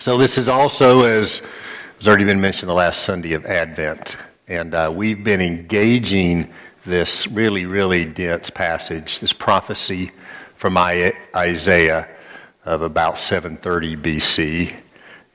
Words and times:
So 0.00 0.16
this 0.16 0.38
is 0.38 0.48
also, 0.48 1.02
as 1.02 1.42
has 1.98 2.08
already 2.08 2.24
been 2.24 2.40
mentioned, 2.40 2.70
the 2.70 2.74
last 2.74 3.02
Sunday 3.02 3.34
of 3.34 3.44
Advent. 3.44 4.16
And 4.48 4.74
uh, 4.74 4.90
we've 4.90 5.22
been 5.22 5.42
engaging 5.42 6.50
this 6.86 7.26
really, 7.26 7.66
really 7.66 8.06
dense 8.06 8.48
passage, 8.48 9.20
this 9.20 9.34
prophecy 9.34 10.12
from 10.56 10.78
Isaiah 10.78 12.08
of 12.64 12.80
about 12.80 13.18
730 13.18 13.96
BC. 13.96 14.74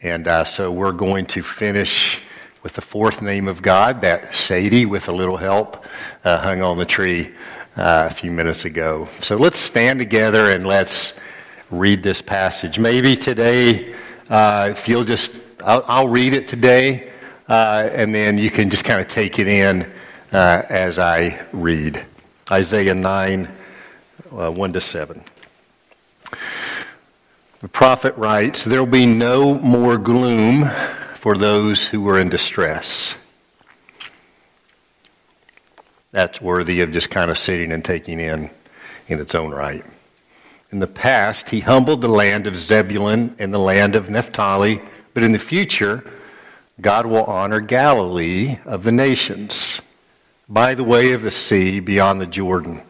And 0.02 0.28
uh, 0.28 0.46
so 0.46 0.71
we're 0.71 0.93
going 0.93 1.27
to 1.27 1.43
finish 1.43 2.20
with 2.63 2.73
the 2.73 2.82
fourth 2.82 3.21
name 3.21 3.47
of 3.47 3.61
God 3.61 4.02
that 4.02 4.36
Sadie, 4.36 4.88
with 4.88 5.07
a 5.07 5.13
little 5.13 5.38
help, 5.38 5.86
uh, 6.23 6.39
hung 6.39 6.63
on 6.63 6.79
the 6.79 6.86
tree 6.86 7.32
uh, 7.77 8.07
a 8.09 8.13
few 8.16 8.32
minutes 8.32 8.66
ago. 8.66 9.09
So 9.21 9.36
let's 9.36 9.59
stand 9.59 10.00
together 10.00 10.50
and 10.50 10.66
let's 10.66 11.13
read 11.70 12.02
this 12.02 12.23
passage. 12.23 12.79
Maybe 12.79 13.16
today, 13.16 13.93
uh, 14.30 14.70
if 14.71 14.88
you'll 14.88 15.04
just, 15.04 15.32
I'll, 15.64 15.84
I'll 15.88 16.07
read 16.07 16.34
it 16.34 16.47
today, 16.47 17.11
uh, 17.47 17.89
and 17.92 18.14
then 18.14 18.38
you 18.38 18.50
can 18.50 18.70
just 18.70 18.84
kind 18.84 19.00
of 19.00 19.07
take 19.07 19.39
it 19.39 19.48
in 19.48 19.92
uh, 20.32 20.64
as 20.70 20.98
I 21.00 21.46
read. 21.51 22.04
Isaiah 22.51 22.93
9, 22.93 23.48
uh, 24.32 24.51
1 24.51 24.74
to 24.74 24.82
7. 24.82 25.24
The 27.61 27.68
prophet 27.68 28.15
writes, 28.18 28.64
There 28.64 28.79
will 28.79 28.92
be 28.92 29.06
no 29.06 29.56
more 29.56 29.98
gloom 29.98 30.70
for 31.15 31.37
those 31.37 31.87
who 31.87 32.08
are 32.09 32.20
in 32.20 32.30
distress. 32.30 33.16
That's 36.12 36.39
worthy 36.39 36.81
of 36.81 36.92
just 36.92 37.09
kind 37.09 37.30
of 37.30 37.38
sitting 37.38 37.72
and 37.72 37.84
taking 37.84 38.20
in 38.20 38.50
in 39.08 39.20
its 39.20 39.36
own 39.36 39.52
right. 39.52 39.86
In 40.75 40.80
the 40.80 40.88
past, 40.88 41.52
he 41.52 41.61
humbled 41.61 42.02
the 42.02 42.09
land 42.09 42.47
of 42.47 42.58
Zebulun 42.58 43.34
and 43.39 43.53
the 43.53 43.58
land 43.58 43.95
of 43.95 44.09
Naphtali, 44.09 44.81
but 45.14 45.23
in 45.23 45.31
the 45.31 45.39
future, 45.39 46.03
God 46.81 47.06
will 47.06 47.23
honor 47.23 47.61
Galilee 47.61 48.58
of 48.66 48.84
the 48.84 48.92
nations 48.92 49.80
by 50.50 50.73
the 50.73 50.84
way 50.84 51.14
of 51.14 51.22
the 51.22 51.31
sea 51.31 51.80
beyond 51.80 52.20
the 52.20 52.26
Jordan. 52.26 52.81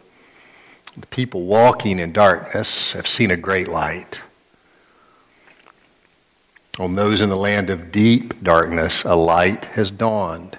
The 0.97 1.05
people 1.05 1.43
walking 1.43 1.99
in 1.99 2.11
darkness 2.11 2.93
have 2.93 3.07
seen 3.07 3.29
a 3.29 3.37
great 3.37 3.67
light. 3.67 4.19
On 6.79 6.95
those 6.95 7.21
in 7.21 7.29
the 7.29 7.37
land 7.37 7.69
of 7.69 7.91
deep 7.91 8.41
darkness, 8.41 9.03
a 9.03 9.13
light 9.13 9.65
has 9.65 9.91
dawned. 9.91 10.57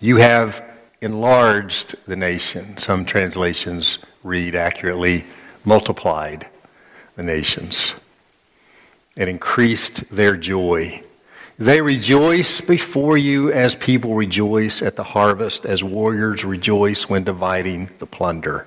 You 0.00 0.16
have 0.16 0.60
enlarged 1.00 1.94
the 2.08 2.16
nation. 2.16 2.78
Some 2.78 3.04
translations 3.04 4.00
read 4.24 4.56
accurately, 4.56 5.24
multiplied 5.64 6.48
the 7.16 7.22
nations 7.22 7.94
and 9.16 9.30
increased 9.30 10.04
their 10.10 10.36
joy. 10.36 11.02
They 11.58 11.80
rejoice 11.80 12.60
before 12.60 13.16
you 13.16 13.52
as 13.52 13.74
people 13.74 14.14
rejoice 14.14 14.82
at 14.82 14.96
the 14.96 15.04
harvest, 15.04 15.64
as 15.64 15.84
warriors 15.84 16.44
rejoice 16.44 17.08
when 17.08 17.24
dividing 17.24 17.90
the 17.98 18.06
plunder. 18.06 18.66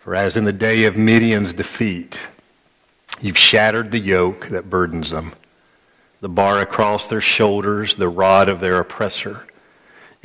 For 0.00 0.14
as 0.14 0.36
in 0.36 0.44
the 0.44 0.52
day 0.52 0.84
of 0.84 0.96
Midian's 0.96 1.52
defeat, 1.52 2.18
You've 3.20 3.38
shattered 3.38 3.92
the 3.92 3.98
yoke 3.98 4.48
that 4.50 4.68
burdens 4.68 5.10
them, 5.10 5.32
the 6.20 6.28
bar 6.28 6.60
across 6.60 7.06
their 7.06 7.22
shoulders, 7.22 7.94
the 7.94 8.08
rod 8.08 8.48
of 8.48 8.60
their 8.60 8.78
oppressor. 8.78 9.46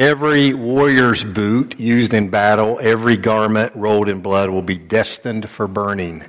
Every 0.01 0.55
warrior's 0.55 1.23
boot 1.23 1.79
used 1.79 2.15
in 2.15 2.29
battle, 2.29 2.79
every 2.81 3.17
garment 3.17 3.71
rolled 3.75 4.09
in 4.09 4.19
blood 4.19 4.49
will 4.49 4.63
be 4.63 4.79
destined 4.79 5.47
for 5.47 5.67
burning. 5.67 6.23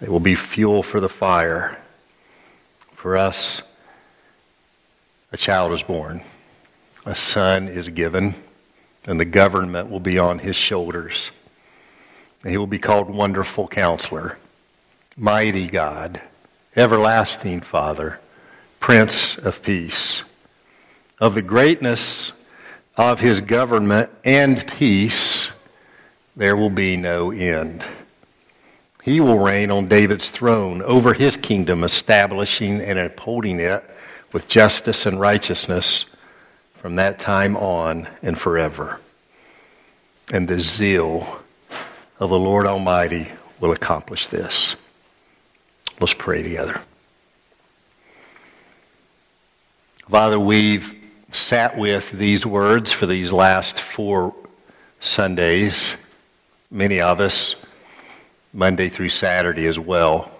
They 0.00 0.08
will 0.08 0.18
be 0.18 0.34
fuel 0.34 0.82
for 0.82 0.98
the 0.98 1.10
fire. 1.10 1.76
For 2.94 3.18
us, 3.18 3.60
a 5.30 5.36
child 5.36 5.72
is 5.72 5.82
born, 5.82 6.22
a 7.04 7.14
son 7.14 7.68
is 7.68 7.90
given, 7.90 8.34
and 9.04 9.20
the 9.20 9.26
government 9.26 9.90
will 9.90 10.00
be 10.00 10.18
on 10.18 10.38
his 10.38 10.56
shoulders. 10.56 11.32
he 12.42 12.56
will 12.56 12.66
be 12.66 12.78
called 12.78 13.10
Wonderful 13.10 13.68
Counselor 13.68 14.38
mighty 15.18 15.66
God, 15.66 16.22
everlasting 16.74 17.60
Father, 17.60 18.20
Prince 18.80 19.36
of 19.36 19.60
Peace. 19.60 20.22
Of 21.18 21.34
the 21.34 21.42
greatness 21.42 22.32
of 23.00 23.18
his 23.18 23.40
government 23.40 24.10
and 24.24 24.66
peace, 24.66 25.48
there 26.36 26.54
will 26.54 26.68
be 26.68 26.98
no 26.98 27.30
end. 27.30 27.82
He 29.02 29.20
will 29.20 29.38
reign 29.38 29.70
on 29.70 29.88
David's 29.88 30.28
throne 30.28 30.82
over 30.82 31.14
his 31.14 31.38
kingdom, 31.38 31.82
establishing 31.82 32.82
and 32.82 32.98
upholding 32.98 33.58
it 33.58 33.82
with 34.34 34.48
justice 34.48 35.06
and 35.06 35.18
righteousness 35.18 36.04
from 36.74 36.96
that 36.96 37.18
time 37.18 37.56
on 37.56 38.06
and 38.22 38.38
forever. 38.38 39.00
And 40.30 40.46
the 40.46 40.60
zeal 40.60 41.40
of 42.18 42.28
the 42.28 42.38
Lord 42.38 42.66
Almighty 42.66 43.28
will 43.60 43.72
accomplish 43.72 44.26
this. 44.26 44.76
Let's 46.00 46.12
pray 46.12 46.42
together. 46.42 46.82
Father, 50.10 50.38
we've 50.38 50.99
sat 51.32 51.78
with 51.78 52.10
these 52.10 52.44
words 52.44 52.92
for 52.92 53.06
these 53.06 53.30
last 53.30 53.80
four 53.80 54.34
Sundays, 55.00 55.96
many 56.70 57.00
of 57.00 57.20
us, 57.20 57.54
Monday 58.52 58.88
through 58.88 59.08
Saturday 59.08 59.66
as 59.66 59.78
well. 59.78 60.30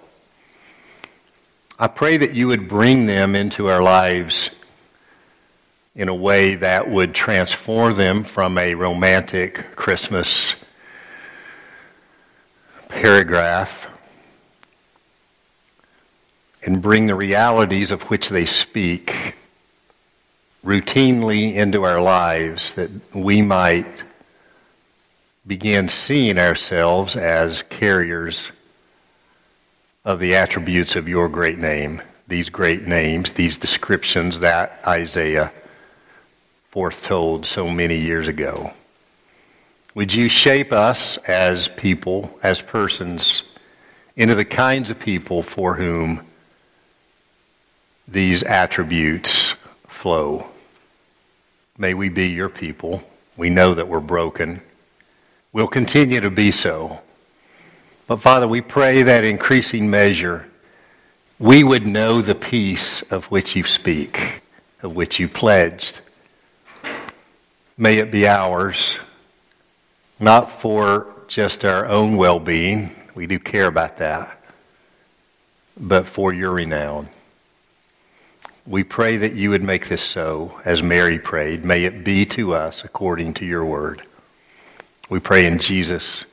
I 1.79 1.87
pray 1.87 2.17
that 2.19 2.35
you 2.35 2.49
would 2.49 2.69
bring 2.69 3.07
them 3.07 3.35
into 3.37 3.69
our 3.69 3.83
lives 3.83 4.51
in 5.95 6.09
a 6.09 6.15
way 6.15 6.57
that 6.57 6.91
would 6.91 7.15
transform 7.15 7.97
them 7.97 8.25
from 8.25 8.59
a 8.59 8.75
romantic 8.75 9.77
Christmas 9.77 10.55
paragraph 12.89 13.89
and 16.63 16.83
bring 16.83 17.07
the 17.07 17.15
realities 17.15 17.91
of 17.91 18.03
which 18.05 18.29
they 18.29 18.45
speak 18.45 19.35
routinely 20.65 21.55
into 21.55 21.85
our 21.85 22.01
lives 22.01 22.75
that 22.75 22.91
we 23.15 23.43
might 23.43 23.87
begin 25.47 25.89
seeing 25.89 26.39
ourselves 26.39 27.17
as 27.17 27.63
carriers 27.65 28.45
of 30.05 30.21
the 30.21 30.35
attributes 30.35 30.97
of 30.97 31.09
your 31.09 31.29
great 31.29 31.59
name, 31.59 32.03
these 32.29 32.49
great 32.49 32.87
names, 32.87 33.33
these 33.33 33.59
descriptions 33.59 34.41
that 34.41 34.81
Isaiah 34.87 35.53
foretold 36.71 37.47
so 37.47 37.69
many 37.69 37.97
years 37.97 38.29
ago. 38.29 38.73
Would 39.95 40.15
you 40.15 40.29
shape 40.29 40.73
us 40.73 41.17
as 41.19 41.69
people, 41.69 42.39
as 42.43 42.63
persons, 42.63 43.43
into 44.17 44.35
the 44.35 44.45
kinds 44.45 44.91
of 44.91 44.99
people 44.99 45.43
for 45.43 45.75
whom 45.75 46.23
these 48.11 48.43
attributes 48.43 49.55
flow. 50.01 50.50
May 51.81 51.95
we 51.95 52.11
be 52.11 52.29
your 52.29 52.51
people. 52.51 53.03
We 53.39 53.49
know 53.49 53.73
that 53.73 53.89
we're 53.89 54.01
broken. 54.01 54.61
We'll 55.51 55.67
continue 55.67 56.21
to 56.21 56.29
be 56.29 56.51
so. 56.51 57.01
But 58.07 58.21
Father, 58.21 58.47
we 58.47 58.61
pray 58.61 59.03
that 59.05 59.25
increasing 59.25 59.89
measure, 59.89 60.47
we 61.39 61.65
would 61.65 61.87
know 61.87 62.21
the 62.21 62.35
peace 62.35 63.01
of 63.11 63.25
which 63.31 63.57
you 63.57 63.65
speak, 63.65 64.43
of 64.83 64.95
which 64.95 65.19
you 65.19 65.27
pledged. 65.27 66.03
May 67.79 67.97
it 67.97 68.11
be 68.11 68.29
ours, 68.29 69.01
not 70.19 70.61
for 70.61 71.07
just 71.29 71.65
our 71.65 71.87
own 71.87 72.19
well 72.19 72.41
being. 72.41 72.95
We 73.15 73.27
do 73.27 73.39
care 73.39 73.69
about 73.69 73.97
that, 73.97 74.39
but 75.79 76.07
for 76.07 76.35
your 76.35 76.51
renown. 76.51 77.09
We 78.71 78.85
pray 78.85 79.17
that 79.17 79.35
you 79.35 79.51
would 79.51 79.65
make 79.65 79.89
this 79.89 80.01
so, 80.01 80.61
as 80.65 80.81
Mary 80.81 81.19
prayed. 81.19 81.65
May 81.65 81.87
it 81.87 82.05
be 82.05 82.25
to 82.27 82.55
us 82.55 82.85
according 82.85 83.35
to 83.35 83.45
your 83.45 83.65
word. 83.65 84.05
We 85.09 85.19
pray 85.19 85.45
in 85.45 85.59
Jesus' 85.59 86.25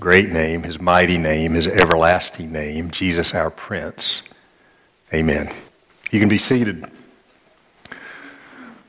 great 0.00 0.30
name, 0.30 0.62
his 0.62 0.80
mighty 0.80 1.18
name, 1.18 1.52
his 1.52 1.66
everlasting 1.66 2.50
name, 2.52 2.90
Jesus 2.90 3.34
our 3.34 3.50
Prince. 3.50 4.22
Amen. 5.12 5.52
You 6.10 6.20
can 6.20 6.30
be 6.30 6.38
seated. 6.38 6.86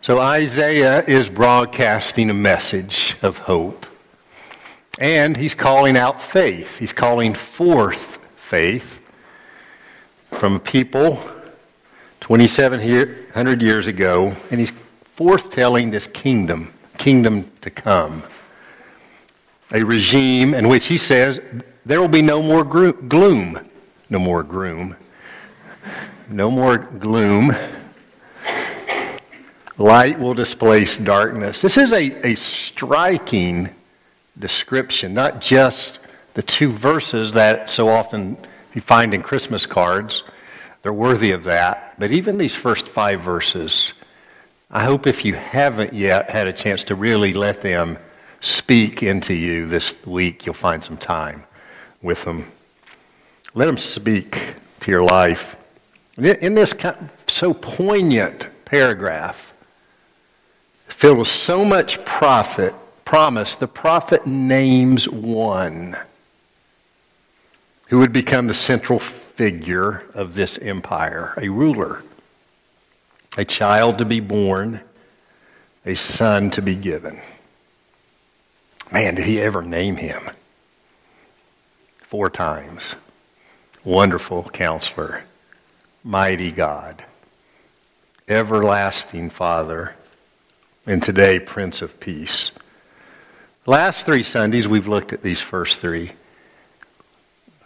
So 0.01 0.17
Isaiah 0.17 1.03
is 1.03 1.29
broadcasting 1.29 2.29
a 2.29 2.33
message 2.33 3.17
of 3.21 3.39
hope. 3.39 3.85
And 5.01 5.35
he's 5.35 5.53
calling 5.53 5.97
out 5.97 6.21
faith. 6.21 6.77
He's 6.77 6.93
calling 6.93 7.33
forth 7.33 8.19
faith 8.37 9.01
from 10.31 10.61
people 10.61 11.21
2,700 12.27 13.61
years 13.61 13.87
ago, 13.87 14.35
and 14.51 14.59
he's 14.59 14.73
forthtelling 15.15 15.91
this 15.91 16.07
kingdom, 16.07 16.73
kingdom 16.97 17.49
to 17.61 17.69
come. 17.69 18.21
A 19.71 19.81
regime 19.81 20.53
in 20.53 20.67
which 20.67 20.87
he 20.87 20.97
says 20.97 21.39
there 21.85 22.01
will 22.01 22.09
be 22.09 22.21
no 22.21 22.41
more 22.41 22.65
gloom, 22.65 23.57
no 24.09 24.19
more 24.19 24.43
gloom, 24.43 24.97
no 26.27 26.51
more 26.51 26.77
gloom. 26.77 27.55
Light 29.77 30.19
will 30.19 30.33
displace 30.33 30.97
darkness. 30.97 31.61
This 31.61 31.77
is 31.77 31.93
a, 31.93 32.27
a 32.27 32.35
striking 32.35 33.69
description, 34.37 35.13
not 35.13 35.39
just 35.39 35.99
the 36.33 36.41
two 36.41 36.71
verses 36.71 37.31
that 37.33 37.69
so 37.69 37.87
often 37.87 38.35
you 38.73 38.81
find 38.81 39.13
in 39.13 39.23
Christmas 39.23 39.65
cards. 39.65 40.23
They're 40.87 40.93
worthy 40.93 41.31
of 41.31 41.43
that. 41.43 41.95
But 41.99 42.11
even 42.11 42.37
these 42.37 42.55
first 42.55 42.87
five 42.87 43.19
verses, 43.19 43.91
I 44.71 44.85
hope 44.85 45.05
if 45.05 45.25
you 45.25 45.33
haven't 45.33 45.91
yet 45.91 46.29
had 46.29 46.47
a 46.47 46.53
chance 46.53 46.85
to 46.85 46.95
really 46.95 47.33
let 47.33 47.61
them 47.61 47.97
speak 48.39 49.03
into 49.03 49.33
you 49.33 49.67
this 49.67 49.93
week, 50.05 50.45
you'll 50.45 50.55
find 50.55 50.81
some 50.81 50.95
time 50.95 51.43
with 52.01 52.23
them. 52.23 52.49
Let 53.53 53.65
them 53.65 53.77
speak 53.77 54.39
to 54.79 54.89
your 54.89 55.03
life. 55.03 55.57
In 56.15 56.55
this 56.55 56.73
so 57.27 57.53
poignant 57.53 58.47
paragraph, 58.63 59.51
filled 60.87 61.17
with 61.17 61.27
so 61.27 61.65
much 61.65 62.01
profit, 62.05 62.73
promise, 63.03 63.55
the 63.55 63.67
prophet 63.67 64.25
names 64.25 65.09
one 65.09 65.97
who 67.87 67.99
would 67.99 68.13
become 68.13 68.47
the 68.47 68.53
central 68.53 69.01
figure 69.37 70.03
of 70.15 70.33
this 70.33 70.57
empire, 70.57 71.35
a 71.37 71.47
ruler, 71.47 72.01
a 73.37 73.45
child 73.45 73.99
to 73.99 74.05
be 74.05 74.19
born, 74.19 74.81
a 75.85 75.93
son 75.93 76.49
to 76.49 76.61
be 76.61 76.73
given. 76.73 77.21
Man, 78.91 79.13
did 79.13 79.25
he 79.25 79.39
ever 79.39 79.61
name 79.61 79.97
him? 79.97 80.23
Four 81.99 82.31
times. 82.31 82.95
Wonderful 83.83 84.49
counselor, 84.49 85.23
mighty 86.03 86.51
God, 86.51 87.05
everlasting 88.27 89.29
Father, 89.29 89.95
and 90.87 91.03
today, 91.03 91.39
Prince 91.39 91.83
of 91.83 91.99
Peace. 91.99 92.51
Last 93.67 94.05
three 94.05 94.23
Sundays, 94.23 94.67
we've 94.67 94.87
looked 94.87 95.13
at 95.13 95.21
these 95.21 95.41
first 95.41 95.79
three 95.79 96.13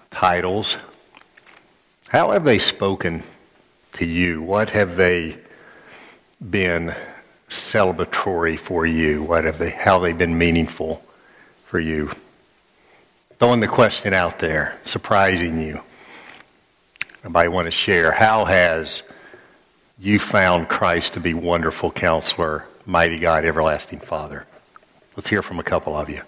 titles. 0.09 0.75
How 2.12 2.31
have 2.31 2.44
they 2.44 2.60
spoken 2.60 3.24
to 3.94 4.06
you? 4.06 4.42
What 4.42 4.72
have 4.72 4.98
they 4.98 5.38
been 6.42 6.94
celebratory 7.48 8.60
for 8.60 8.86
you? 8.86 9.24
What 9.24 9.46
have 9.46 9.58
they, 9.58 9.69
how 9.69 9.94
have 9.94 10.02
they 10.02 10.12
been 10.12 10.38
meaningful 10.38 11.02
for 11.68 11.80
you? 11.80 12.12
Throwing 13.40 13.62
the 13.62 13.69
question 13.69 14.13
out 14.13 14.40
there, 14.40 14.78
surprising 14.84 15.63
you. 15.63 15.80
Anybody 17.24 17.48
want 17.48 17.68
to 17.68 17.72
share? 17.72 18.12
How 18.12 18.44
has 18.44 19.04
you 19.98 20.19
found 20.19 20.68
Christ 20.68 21.13
to 21.13 21.22
be 21.22 21.34
wonderful 21.34 21.92
counselor, 21.92 22.66
mighty 22.86 23.19
God, 23.19 23.46
everlasting 23.46 24.02
Father? 24.02 24.46
Let's 25.16 25.30
hear 25.30 25.42
from 25.42 25.60
a 25.60 25.63
couple 25.63 25.96
of 25.96 26.10
you. 26.10 26.24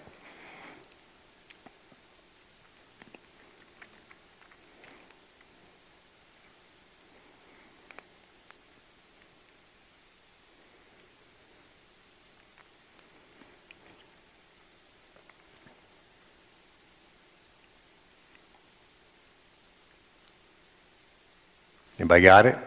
Anybody 22.04 22.20
got 22.20 22.44
it? 22.44 22.58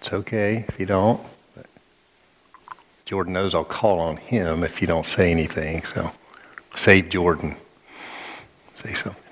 It's 0.00 0.10
okay 0.10 0.64
if 0.66 0.80
you 0.80 0.86
don't. 0.86 1.20
But 1.54 1.66
Jordan 3.04 3.34
knows 3.34 3.54
I'll 3.54 3.62
call 3.62 4.00
on 4.00 4.16
him 4.16 4.64
if 4.64 4.80
you 4.80 4.86
don't 4.86 5.04
say 5.04 5.30
anything. 5.30 5.84
So 5.84 6.10
save 6.74 7.10
Jordan. 7.10 7.56
Say 8.76 8.94
something. 8.94 9.31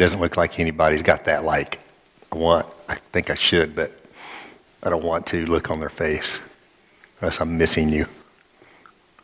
doesn't 0.00 0.20
look 0.20 0.36
like 0.36 0.58
anybody's 0.58 1.02
got 1.02 1.26
that 1.26 1.44
like 1.44 1.78
I 2.32 2.36
want. 2.36 2.66
I 2.88 2.96
think 3.12 3.30
I 3.30 3.34
should, 3.34 3.76
but 3.76 3.92
I 4.82 4.90
don't 4.90 5.04
want 5.04 5.26
to 5.28 5.46
look 5.46 5.70
on 5.70 5.78
their 5.78 5.90
face 5.90 6.38
else 7.22 7.40
I'm 7.40 7.58
missing 7.58 7.88
you. 7.88 8.06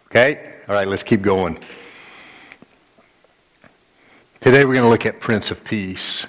Okay? 0.07 0.55
All 0.69 0.75
right, 0.75 0.87
let's 0.87 1.03
keep 1.03 1.23
going. 1.23 1.59
Today 4.41 4.65
we're 4.65 4.75
going 4.75 4.85
to 4.85 4.91
look 4.91 5.07
at 5.07 5.21
Prince 5.21 5.51
of 5.51 5.65
Peace. 5.65 6.27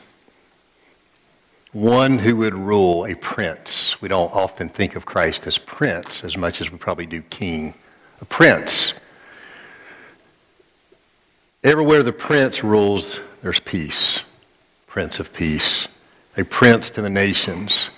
One 1.74 2.18
who 2.18 2.38
would 2.38 2.56
rule, 2.56 3.06
a 3.06 3.16
prince. 3.16 4.02
We 4.02 4.08
don't 4.08 4.34
often 4.34 4.70
think 4.70 4.96
of 4.96 5.06
Christ 5.06 5.46
as 5.46 5.58
prince 5.58 6.24
as 6.24 6.38
much 6.38 6.62
as 6.62 6.72
we 6.72 6.78
probably 6.78 7.06
do 7.06 7.22
king. 7.22 7.74
A 8.22 8.26
prince. 8.26 8.94
Everywhere 11.64 12.02
the 12.02 12.14
prince 12.14 12.64
rules, 12.64 13.20
there's 13.42 13.60
peace. 13.60 14.22
Prince 14.98 15.20
of 15.20 15.32
Peace. 15.32 15.88
A 16.38 16.44
prince 16.44 16.90
to 16.90 17.04
the 17.04 17.10
nations. 17.10 17.92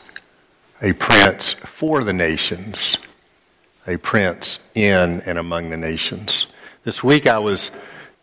A 0.81 0.91
prince 0.91 1.53
for 1.53 2.03
the 2.03 2.11
nations 2.11 2.97
a 3.87 3.95
prince 3.95 4.59
in 4.75 5.21
and 5.21 5.37
among 5.37 5.69
the 5.69 5.77
nations. 5.77 6.47
This 6.83 7.01
week 7.01 7.25
I 7.25 7.39
was 7.39 7.71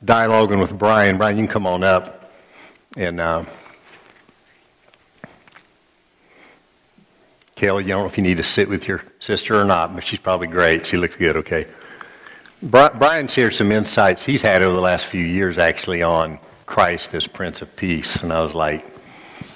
dialoguing 0.04 0.60
with 0.60 0.78
Brian. 0.78 1.16
Brian, 1.16 1.38
you 1.38 1.44
can 1.44 1.52
come 1.54 1.66
on 1.66 1.82
up. 1.82 2.30
And 2.98 3.18
uh, 3.18 3.46
Kelly, 7.54 7.84
you 7.84 7.88
don't 7.88 8.02
know 8.02 8.06
if 8.06 8.18
you 8.18 8.22
need 8.22 8.36
to 8.36 8.44
sit 8.44 8.68
with 8.68 8.86
your 8.86 9.02
sister 9.20 9.58
or 9.58 9.64
not, 9.64 9.94
but 9.94 10.04
she's 10.04 10.20
probably 10.20 10.48
great. 10.48 10.86
She 10.86 10.98
looks 10.98 11.16
good, 11.16 11.36
okay. 11.36 11.66
Brian 12.62 13.26
shared 13.28 13.54
some 13.54 13.72
insights 13.72 14.22
he's 14.22 14.42
had 14.42 14.62
over 14.62 14.74
the 14.74 14.82
last 14.82 15.06
few 15.06 15.24
years 15.24 15.56
actually 15.56 16.02
on 16.02 16.38
Christ 16.66 17.14
as 17.14 17.26
Prince 17.26 17.62
of 17.62 17.74
Peace. 17.76 18.22
And 18.22 18.32
I 18.32 18.42
was 18.42 18.54
like, 18.54 18.84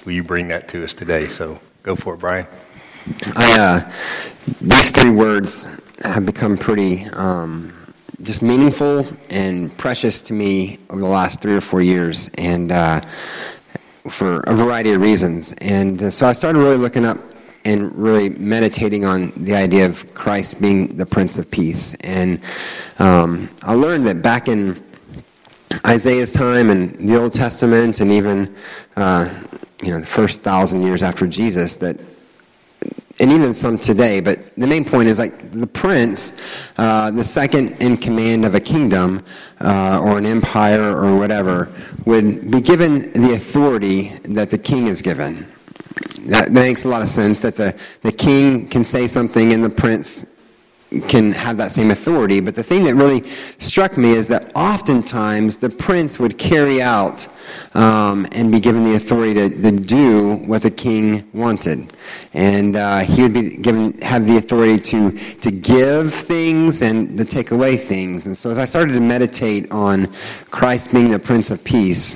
will 0.05 0.13
you 0.13 0.23
bring 0.23 0.47
that 0.47 0.67
to 0.69 0.83
us 0.83 0.93
today? 0.93 1.29
So 1.29 1.59
go 1.83 1.95
for 1.95 2.15
it, 2.15 2.19
Brian. 2.19 2.47
I, 3.35 3.59
uh, 3.59 3.91
these 4.61 4.91
three 4.91 5.09
words 5.09 5.67
have 6.03 6.25
become 6.25 6.57
pretty 6.57 7.05
um, 7.13 7.73
just 8.23 8.41
meaningful 8.41 9.07
and 9.29 9.75
precious 9.77 10.21
to 10.23 10.33
me 10.33 10.79
over 10.89 11.01
the 11.01 11.07
last 11.07 11.41
three 11.41 11.55
or 11.55 11.61
four 11.61 11.81
years, 11.81 12.29
and 12.37 12.71
uh, 12.71 13.01
for 14.09 14.41
a 14.41 14.53
variety 14.53 14.91
of 14.91 15.01
reasons. 15.01 15.53
And 15.61 16.01
uh, 16.01 16.09
so 16.09 16.27
I 16.27 16.33
started 16.33 16.59
really 16.59 16.77
looking 16.77 17.05
up 17.05 17.17
and 17.65 17.95
really 17.95 18.29
meditating 18.29 19.05
on 19.05 19.31
the 19.35 19.53
idea 19.53 19.85
of 19.85 20.11
Christ 20.13 20.59
being 20.59 20.97
the 20.97 21.05
Prince 21.05 21.37
of 21.37 21.49
Peace. 21.49 21.95
And 22.01 22.39
um, 22.99 23.49
I 23.61 23.75
learned 23.75 24.05
that 24.07 24.21
back 24.21 24.47
in 24.47 24.83
Isaiah's 25.85 26.31
time 26.31 26.69
and 26.69 27.09
the 27.09 27.19
Old 27.19 27.33
Testament, 27.33 27.99
and 27.99 28.11
even 28.11 28.55
uh, 28.95 29.33
you 29.81 29.91
know, 29.91 29.99
the 29.99 30.05
first 30.05 30.41
thousand 30.41 30.83
years 30.83 31.03
after 31.03 31.27
Jesus 31.27 31.75
that 31.77 31.97
and 33.19 33.31
even 33.31 33.53
some 33.53 33.77
today. 33.77 34.19
But 34.19 34.55
the 34.55 34.67
main 34.67 34.83
point 34.83 35.07
is 35.07 35.19
like 35.19 35.51
the 35.51 35.67
prince, 35.67 36.33
uh, 36.77 37.11
the 37.11 37.23
second 37.23 37.73
in 37.81 37.97
command 37.97 38.45
of 38.45 38.55
a 38.55 38.59
kingdom 38.59 39.23
uh, 39.59 40.01
or 40.01 40.17
an 40.17 40.25
empire 40.25 40.97
or 40.97 41.17
whatever, 41.17 41.71
would 42.05 42.49
be 42.49 42.61
given 42.61 43.11
the 43.13 43.33
authority 43.33 44.09
that 44.23 44.49
the 44.49 44.57
king 44.57 44.87
is 44.87 45.01
given. 45.01 45.47
That, 46.21 46.51
makes 46.51 46.85
a 46.85 46.87
lot 46.87 47.01
of 47.01 47.09
sense 47.09 47.41
that 47.41 47.55
the, 47.55 47.75
the 48.01 48.11
king 48.11 48.67
can 48.67 48.83
say 48.83 49.07
something 49.07 49.53
and 49.53 49.63
the 49.63 49.69
prince 49.69 50.25
can 50.99 51.31
have 51.31 51.55
that 51.55 51.71
same 51.71 51.89
authority. 51.89 52.41
But 52.41 52.55
the 52.55 52.63
thing 52.63 52.83
that 52.83 52.95
really 52.95 53.23
struck 53.59 53.97
me 53.97 54.11
is 54.11 54.27
that 54.27 54.51
oftentimes 54.55 55.57
the 55.57 55.69
prince 55.69 56.19
would 56.19 56.37
carry 56.37 56.81
out 56.81 57.27
um, 57.73 58.27
and 58.33 58.51
be 58.51 58.59
given 58.59 58.83
the 58.83 58.95
authority 58.95 59.33
to, 59.33 59.49
to, 59.49 59.71
do 59.71 60.35
what 60.35 60.61
the 60.61 60.71
king 60.71 61.27
wanted, 61.33 61.93
and 62.33 62.75
uh, 62.75 62.99
he 62.99 63.21
would 63.21 63.33
be 63.33 63.55
given 63.55 63.97
have 64.01 64.27
the 64.27 64.37
authority 64.37 64.77
to 64.77 65.11
to 65.37 65.49
give 65.49 66.13
things 66.13 66.81
and 66.81 67.17
to 67.17 67.25
take 67.25 67.51
away 67.51 67.77
things. 67.77 68.25
And 68.25 68.35
so, 68.35 68.49
as 68.49 68.59
I 68.59 68.65
started 68.65 68.93
to 68.93 68.99
meditate 68.99 69.71
on 69.71 70.13
Christ 70.51 70.91
being 70.91 71.09
the 71.09 71.19
Prince 71.19 71.51
of 71.51 71.63
Peace, 71.63 72.15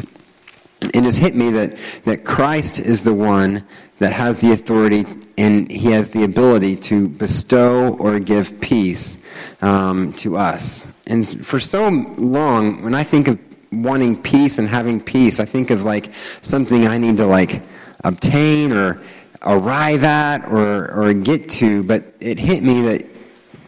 it 0.82 1.02
just 1.02 1.18
hit 1.18 1.36
me 1.36 1.50
that 1.52 1.78
that 2.04 2.26
Christ 2.26 2.80
is 2.80 3.04
the 3.04 3.14
one 3.14 3.64
that 4.00 4.12
has 4.12 4.40
the 4.40 4.52
authority 4.52 5.06
and 5.38 5.70
he 5.70 5.92
has 5.92 6.10
the 6.10 6.24
ability 6.24 6.76
to 6.76 7.10
bestow 7.10 7.96
or 7.96 8.20
give 8.20 8.60
peace 8.62 9.18
um, 9.62 10.14
to 10.14 10.38
us. 10.38 10.86
And 11.08 11.46
for 11.46 11.60
so 11.60 11.90
long, 11.90 12.84
when 12.84 12.96
I 12.96 13.04
think 13.04 13.28
of 13.28 13.40
wanting 13.72 14.22
peace 14.22 14.58
and 14.58 14.68
having 14.68 15.02
peace, 15.02 15.40
I 15.40 15.46
think 15.46 15.72
of 15.72 15.84
like 15.84 16.12
something 16.42 16.88
I 16.88 16.98
need 16.98 17.18
to 17.18 17.26
like 17.26 17.62
obtain 18.04 18.72
or 18.72 19.02
arrive 19.42 20.04
at 20.04 20.46
or, 20.46 20.92
or 20.92 21.14
get 21.14 21.50
to. 21.50 21.84
But 21.84 22.04
it 22.20 22.40
hit 22.40 22.64
me 22.64 22.82
that 22.82 23.06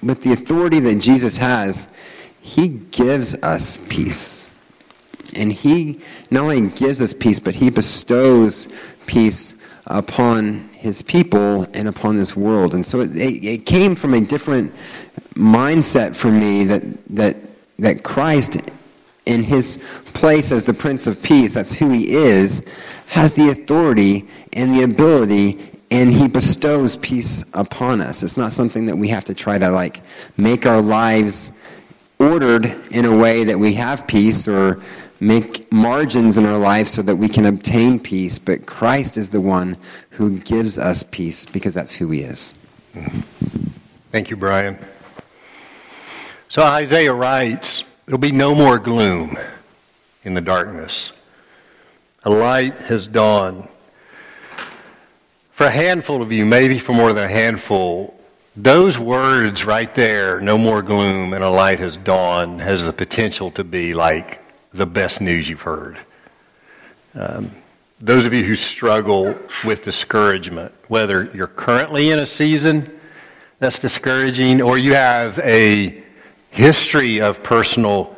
with 0.02 0.24
the 0.24 0.32
authority 0.34 0.80
that 0.80 0.96
Jesus 0.96 1.38
has, 1.38 1.88
he 2.42 2.70
gives 2.70 3.36
us 3.36 3.78
peace. 3.90 4.48
And 5.36 5.52
he 5.52 6.02
not 6.32 6.44
only 6.44 6.70
gives 6.70 7.02
us 7.02 7.14
peace, 7.14 7.40
but 7.40 7.56
he 7.56 7.70
bestows 7.70 8.68
peace 9.06 9.54
upon 9.88 10.70
his 10.74 11.02
people 11.02 11.64
and 11.74 11.88
upon 11.88 12.16
this 12.16 12.36
world. 12.36 12.74
And 12.74 12.86
so 12.86 13.00
it, 13.02 13.16
it, 13.16 13.66
came 13.66 13.96
from 13.96 14.14
a 14.14 14.22
different 14.22 14.74
mindset 15.34 16.16
for 16.16 16.32
me 16.32 16.64
that, 16.66 16.84
that, 17.16 17.38
that 17.80 18.04
Christ, 18.04 18.58
in 19.26 19.44
his 19.44 19.80
place 20.14 20.52
as 20.52 20.64
the 20.64 20.74
Prince 20.74 21.08
of 21.08 21.22
Peace, 21.22 21.54
that's 21.54 21.74
who 21.74 21.90
he 21.90 22.14
is, 22.14 22.62
has 23.08 23.34
the 23.34 23.50
authority 23.50 24.28
and 24.54 24.74
the 24.74 24.84
ability 24.84 25.72
and 25.90 26.12
he 26.12 26.28
bestows 26.28 26.98
peace 26.98 27.46
upon 27.54 28.02
us. 28.02 28.22
It's 28.22 28.36
not 28.36 28.52
something 28.52 28.86
that 28.88 28.98
we 28.98 29.08
have 29.08 29.24
to 29.26 29.34
try 29.34 29.58
to 29.58 29.70
like 29.70 30.02
make 30.36 30.66
our 30.66 30.82
lives 30.82 31.50
ordered 32.20 32.66
in 32.92 33.06
a 33.06 33.16
way 33.16 33.44
that 33.46 33.58
we 33.58 33.74
have 33.74 34.06
peace 34.08 34.48
or 34.48 34.82
make 35.20 35.72
margins 35.72 36.38
in 36.38 36.46
our 36.46 36.58
life 36.58 36.88
so 36.88 37.02
that 37.02 37.16
we 37.16 37.28
can 37.28 37.46
obtain 37.46 38.00
peace, 38.00 38.40
but 38.40 38.66
Christ 38.66 39.18
is 39.18 39.30
the 39.30 39.42
one 39.42 39.78
who 40.12 40.40
gives 40.40 40.78
us 40.78 41.04
peace 41.04 41.46
because 41.46 41.74
that's 41.74 41.94
who 41.94 42.10
he 42.12 42.22
is. 42.22 42.54
Thank 44.12 44.30
you, 44.30 44.38
Brian. 44.38 44.80
So 46.50 46.64
Isaiah 46.64 47.14
writes, 47.14 47.84
There'll 48.06 48.20
be 48.20 48.32
no 48.32 48.56
more 48.56 48.80
gloom 48.80 49.38
in 50.24 50.34
the 50.34 50.42
darkness. 50.42 51.12
A 52.24 52.30
light 52.30 52.76
has 52.82 53.08
dawned. 53.08 53.68
For 55.52 55.66
a 55.66 55.72
handful 55.72 56.22
of 56.22 56.32
you, 56.32 56.46
maybe 56.46 56.80
for 56.80 56.94
more 56.94 57.12
than 57.14 57.26
a 57.26 57.34
handful, 57.34 58.18
those 58.56 58.98
words 58.98 59.66
right 59.66 59.94
there, 59.94 60.40
no 60.40 60.58
more 60.58 60.82
gloom 60.82 61.34
and 61.34 61.44
a 61.44 61.50
light 61.50 61.80
has 61.80 61.98
dawned, 61.98 62.62
has 62.62 62.86
the 62.86 62.94
potential 62.94 63.52
to 63.52 63.64
be 63.64 63.94
like 63.94 64.42
the 64.74 64.86
best 64.86 65.22
news 65.22 65.50
you've 65.50 65.62
heard. 65.62 65.98
Um, 67.16 67.52
those 68.00 68.26
of 68.26 68.34
you 68.34 68.44
who 68.44 68.56
struggle 68.56 69.36
with 69.66 69.84
discouragement, 69.84 70.72
whether 70.88 71.32
you're 71.34 71.48
currently 71.48 72.12
in 72.12 72.20
a 72.20 72.26
season 72.26 73.00
that's 73.60 73.80
discouraging 73.80 74.62
or 74.62 74.78
you 74.78 74.94
have 74.94 75.40
a 75.40 76.04
history 76.52 77.22
of 77.22 77.42
personal 77.42 78.16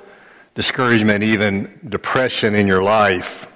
discouragement, 0.56 1.24
even 1.24 1.80
depression 1.88 2.56
in 2.56 2.68
your 2.68 2.84
life. 2.84 3.48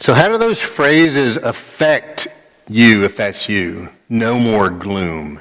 So, 0.00 0.14
how 0.14 0.28
do 0.28 0.38
those 0.38 0.60
phrases 0.60 1.36
affect 1.36 2.26
you 2.68 3.04
if 3.04 3.16
that's 3.16 3.48
you? 3.48 3.90
No 4.08 4.38
more 4.38 4.70
gloom. 4.70 5.40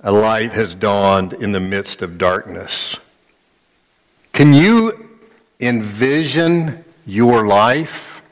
A 0.00 0.10
light 0.10 0.52
has 0.52 0.74
dawned 0.74 1.34
in 1.34 1.52
the 1.52 1.60
midst 1.60 2.02
of 2.02 2.18
darkness. 2.18 2.96
Can 4.38 4.54
you 4.54 5.18
envision 5.58 6.84
your 7.04 7.48
life 7.48 8.22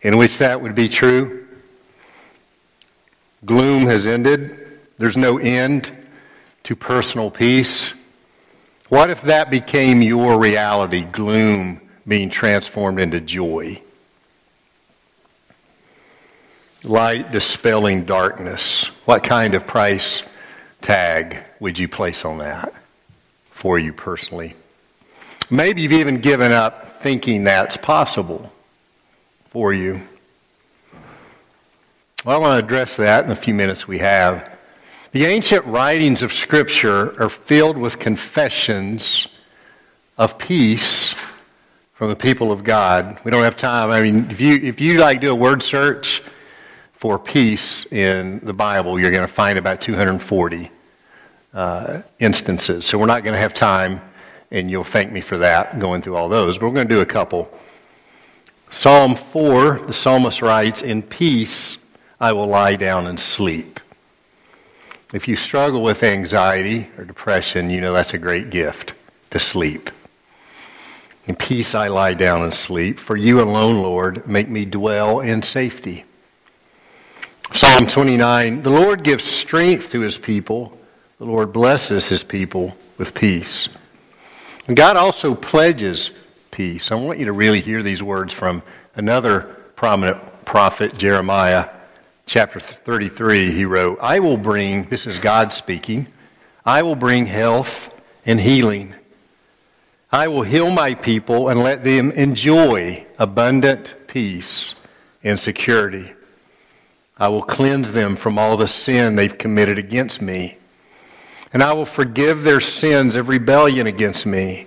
in 0.00 0.16
which 0.16 0.38
that 0.38 0.62
would 0.62 0.74
be 0.74 0.88
true? 0.88 1.46
Gloom 3.44 3.84
has 3.84 4.06
ended. 4.06 4.66
There's 4.96 5.18
no 5.18 5.36
end 5.36 5.92
to 6.62 6.74
personal 6.74 7.30
peace. 7.30 7.92
What 8.88 9.10
if 9.10 9.20
that 9.20 9.50
became 9.50 10.00
your 10.00 10.40
reality, 10.40 11.02
gloom 11.02 11.82
being 12.08 12.30
transformed 12.30 12.98
into 12.98 13.20
joy? 13.20 13.82
Light 16.82 17.30
dispelling 17.30 18.06
darkness. 18.06 18.84
What 19.04 19.22
kind 19.22 19.54
of 19.54 19.66
price 19.66 20.22
tag 20.80 21.42
would 21.60 21.78
you 21.78 21.88
place 21.88 22.24
on 22.24 22.38
that 22.38 22.72
for 23.50 23.78
you 23.78 23.92
personally? 23.92 24.54
Maybe 25.54 25.82
you've 25.82 25.92
even 25.92 26.16
given 26.16 26.50
up 26.50 27.00
thinking 27.00 27.44
that's 27.44 27.76
possible 27.76 28.52
for 29.50 29.72
you. 29.72 30.02
Well, 32.24 32.36
I 32.36 32.40
want 32.40 32.58
to 32.58 32.66
address 32.66 32.96
that 32.96 33.22
in 33.22 33.30
the 33.30 33.36
few 33.36 33.54
minutes 33.54 33.86
we 33.86 33.98
have. 34.00 34.50
The 35.12 35.26
ancient 35.26 35.64
writings 35.66 36.22
of 36.22 36.32
Scripture 36.32 37.22
are 37.22 37.28
filled 37.28 37.78
with 37.78 38.00
confessions 38.00 39.28
of 40.18 40.38
peace 40.38 41.14
from 41.92 42.08
the 42.08 42.16
people 42.16 42.50
of 42.50 42.64
God. 42.64 43.20
We 43.22 43.30
don't 43.30 43.44
have 43.44 43.56
time. 43.56 43.90
I 43.90 44.02
mean, 44.02 44.28
if 44.32 44.40
you, 44.40 44.56
if 44.56 44.80
you 44.80 44.98
like 44.98 45.20
do 45.20 45.30
a 45.30 45.36
word 45.36 45.62
search 45.62 46.20
for 46.94 47.16
peace 47.16 47.86
in 47.92 48.40
the 48.40 48.52
Bible, 48.52 48.98
you're 48.98 49.12
going 49.12 49.26
to 49.26 49.32
find 49.32 49.56
about 49.56 49.80
240 49.80 50.68
uh, 51.52 52.02
instances. 52.18 52.86
So 52.86 52.98
we're 52.98 53.06
not 53.06 53.22
going 53.22 53.34
to 53.34 53.40
have 53.40 53.54
time 53.54 54.00
and 54.50 54.70
you'll 54.70 54.84
thank 54.84 55.12
me 55.12 55.20
for 55.20 55.38
that, 55.38 55.78
going 55.78 56.02
through 56.02 56.16
all 56.16 56.28
those. 56.28 56.58
But 56.58 56.66
we're 56.66 56.74
going 56.74 56.88
to 56.88 56.94
do 56.94 57.00
a 57.00 57.06
couple. 57.06 57.50
Psalm 58.70 59.14
4, 59.14 59.80
the 59.86 59.92
psalmist 59.92 60.42
writes, 60.42 60.82
In 60.82 61.02
peace 61.02 61.78
I 62.20 62.32
will 62.32 62.46
lie 62.46 62.76
down 62.76 63.06
and 63.06 63.18
sleep. 63.18 63.80
If 65.12 65.28
you 65.28 65.36
struggle 65.36 65.82
with 65.82 66.02
anxiety 66.02 66.88
or 66.98 67.04
depression, 67.04 67.70
you 67.70 67.80
know 67.80 67.92
that's 67.92 68.14
a 68.14 68.18
great 68.18 68.50
gift 68.50 68.94
to 69.30 69.38
sleep. 69.38 69.90
In 71.26 71.36
peace 71.36 71.74
I 71.74 71.88
lie 71.88 72.14
down 72.14 72.42
and 72.42 72.52
sleep. 72.52 72.98
For 72.98 73.16
you 73.16 73.40
alone, 73.40 73.80
Lord, 73.80 74.26
make 74.26 74.48
me 74.48 74.64
dwell 74.64 75.20
in 75.20 75.42
safety. 75.42 76.04
Psalm 77.52 77.86
29 77.86 78.62
The 78.62 78.70
Lord 78.70 79.04
gives 79.04 79.24
strength 79.24 79.90
to 79.92 80.00
his 80.00 80.18
people, 80.18 80.76
the 81.18 81.26
Lord 81.26 81.52
blesses 81.52 82.08
his 82.08 82.24
people 82.24 82.76
with 82.98 83.14
peace. 83.14 83.68
God 84.72 84.96
also 84.96 85.34
pledges 85.34 86.10
peace. 86.50 86.90
I 86.90 86.94
want 86.94 87.18
you 87.18 87.26
to 87.26 87.32
really 87.32 87.60
hear 87.60 87.82
these 87.82 88.02
words 88.02 88.32
from 88.32 88.62
another 88.96 89.42
prominent 89.76 90.18
prophet, 90.46 90.96
Jeremiah, 90.96 91.68
chapter 92.24 92.60
33. 92.60 93.52
He 93.52 93.66
wrote, 93.66 93.98
I 94.00 94.20
will 94.20 94.38
bring, 94.38 94.84
this 94.84 95.06
is 95.06 95.18
God 95.18 95.52
speaking, 95.52 96.06
I 96.64 96.82
will 96.82 96.94
bring 96.94 97.26
health 97.26 97.94
and 98.24 98.40
healing. 98.40 98.94
I 100.10 100.28
will 100.28 100.42
heal 100.42 100.70
my 100.70 100.94
people 100.94 101.50
and 101.50 101.62
let 101.62 101.84
them 101.84 102.10
enjoy 102.12 103.04
abundant 103.18 103.94
peace 104.06 104.74
and 105.22 105.38
security. 105.38 106.10
I 107.18 107.28
will 107.28 107.42
cleanse 107.42 107.92
them 107.92 108.16
from 108.16 108.38
all 108.38 108.56
the 108.56 108.68
sin 108.68 109.14
they've 109.14 109.36
committed 109.36 109.76
against 109.76 110.22
me 110.22 110.56
and 111.54 111.62
I 111.62 111.72
will 111.72 111.86
forgive 111.86 112.42
their 112.42 112.60
sins 112.60 113.14
of 113.14 113.28
rebellion 113.28 113.86
against 113.86 114.26
me. 114.26 114.66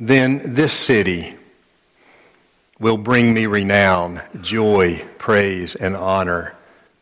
Then 0.00 0.54
this 0.54 0.72
city 0.72 1.36
will 2.80 2.98
bring 2.98 3.32
me 3.32 3.46
renown, 3.46 4.20
joy, 4.42 5.02
praise, 5.16 5.76
and 5.76 5.96
honor 5.96 6.54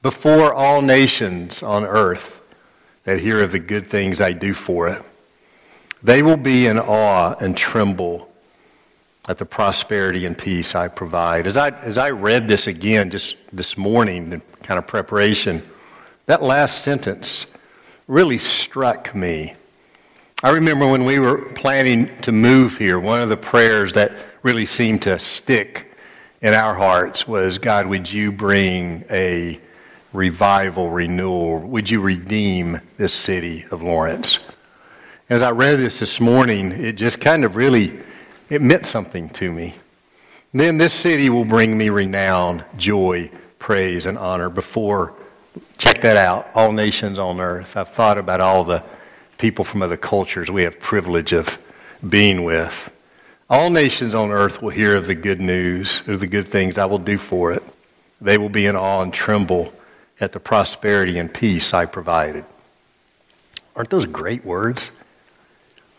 before 0.02 0.52
all 0.52 0.82
nations 0.82 1.62
on 1.62 1.84
earth 1.84 2.38
that 3.04 3.20
hear 3.20 3.42
of 3.42 3.52
the 3.52 3.58
good 3.58 3.88
things 3.88 4.20
I 4.20 4.32
do 4.32 4.52
for 4.52 4.86
it. 4.86 5.02
They 6.02 6.22
will 6.22 6.36
be 6.36 6.66
in 6.66 6.78
awe 6.78 7.34
and 7.40 7.56
tremble 7.56 8.30
at 9.26 9.38
the 9.38 9.46
prosperity 9.46 10.26
and 10.26 10.36
peace 10.36 10.74
I 10.74 10.88
provide. 10.88 11.46
As 11.46 11.56
I, 11.56 11.70
as 11.70 11.96
I 11.96 12.10
read 12.10 12.48
this 12.48 12.66
again 12.66 13.08
just 13.08 13.36
this 13.50 13.78
morning 13.78 14.30
in 14.30 14.42
kind 14.62 14.76
of 14.76 14.86
preparation, 14.86 15.62
that 16.26 16.42
last 16.42 16.82
sentence 16.82 17.46
really 18.06 18.38
struck 18.38 19.14
me. 19.14 19.54
I 20.42 20.50
remember 20.50 20.86
when 20.86 21.04
we 21.04 21.18
were 21.18 21.38
planning 21.38 22.10
to 22.22 22.32
move 22.32 22.76
here, 22.76 22.98
one 22.98 23.22
of 23.22 23.30
the 23.30 23.36
prayers 23.36 23.94
that 23.94 24.12
really 24.42 24.66
seemed 24.66 25.02
to 25.02 25.18
stick 25.18 25.90
in 26.42 26.52
our 26.52 26.74
hearts 26.74 27.26
was, 27.26 27.58
God, 27.58 27.86
would 27.86 28.12
you 28.12 28.30
bring 28.30 29.04
a 29.10 29.58
revival, 30.12 30.90
renewal? 30.90 31.60
Would 31.60 31.88
you 31.88 32.02
redeem 32.02 32.82
this 32.98 33.14
city 33.14 33.64
of 33.70 33.80
Lawrence? 33.80 34.38
As 35.30 35.40
I 35.40 35.52
read 35.52 35.78
this 35.78 36.00
this 36.00 36.20
morning, 36.20 36.72
it 36.72 36.96
just 36.96 37.20
kind 37.20 37.44
of 37.44 37.56
really, 37.56 37.98
it 38.50 38.60
meant 38.60 38.84
something 38.84 39.30
to 39.30 39.50
me. 39.50 39.74
Then 40.52 40.76
this 40.76 40.92
city 40.92 41.30
will 41.30 41.46
bring 41.46 41.76
me 41.76 41.88
renown, 41.88 42.64
joy, 42.76 43.30
praise, 43.58 44.04
and 44.04 44.18
honor 44.18 44.50
before, 44.50 45.14
check 45.78 46.00
that 46.02 46.16
out, 46.16 46.48
all 46.54 46.72
nations 46.72 47.18
on 47.18 47.40
earth. 47.40 47.76
I've 47.76 47.90
thought 47.90 48.18
about 48.18 48.40
all 48.40 48.64
the 48.64 48.82
people 49.38 49.64
from 49.64 49.82
other 49.82 49.96
cultures 49.96 50.50
we 50.50 50.62
have 50.62 50.80
privilege 50.80 51.32
of 51.32 51.58
being 52.08 52.44
with. 52.44 52.90
All 53.50 53.70
nations 53.70 54.14
on 54.14 54.30
earth 54.30 54.62
will 54.62 54.70
hear 54.70 54.96
of 54.96 55.06
the 55.06 55.14
good 55.14 55.40
news, 55.40 56.02
of 56.06 56.20
the 56.20 56.26
good 56.26 56.48
things 56.48 56.78
I 56.78 56.86
will 56.86 56.98
do 56.98 57.18
for 57.18 57.52
it. 57.52 57.62
They 58.20 58.38
will 58.38 58.48
be 58.48 58.66
in 58.66 58.76
awe 58.76 59.02
and 59.02 59.12
tremble 59.12 59.72
at 60.20 60.32
the 60.32 60.40
prosperity 60.40 61.18
and 61.18 61.32
peace 61.32 61.74
I 61.74 61.86
provided. 61.86 62.44
Aren't 63.76 63.90
those 63.90 64.06
great 64.06 64.44
words? 64.44 64.80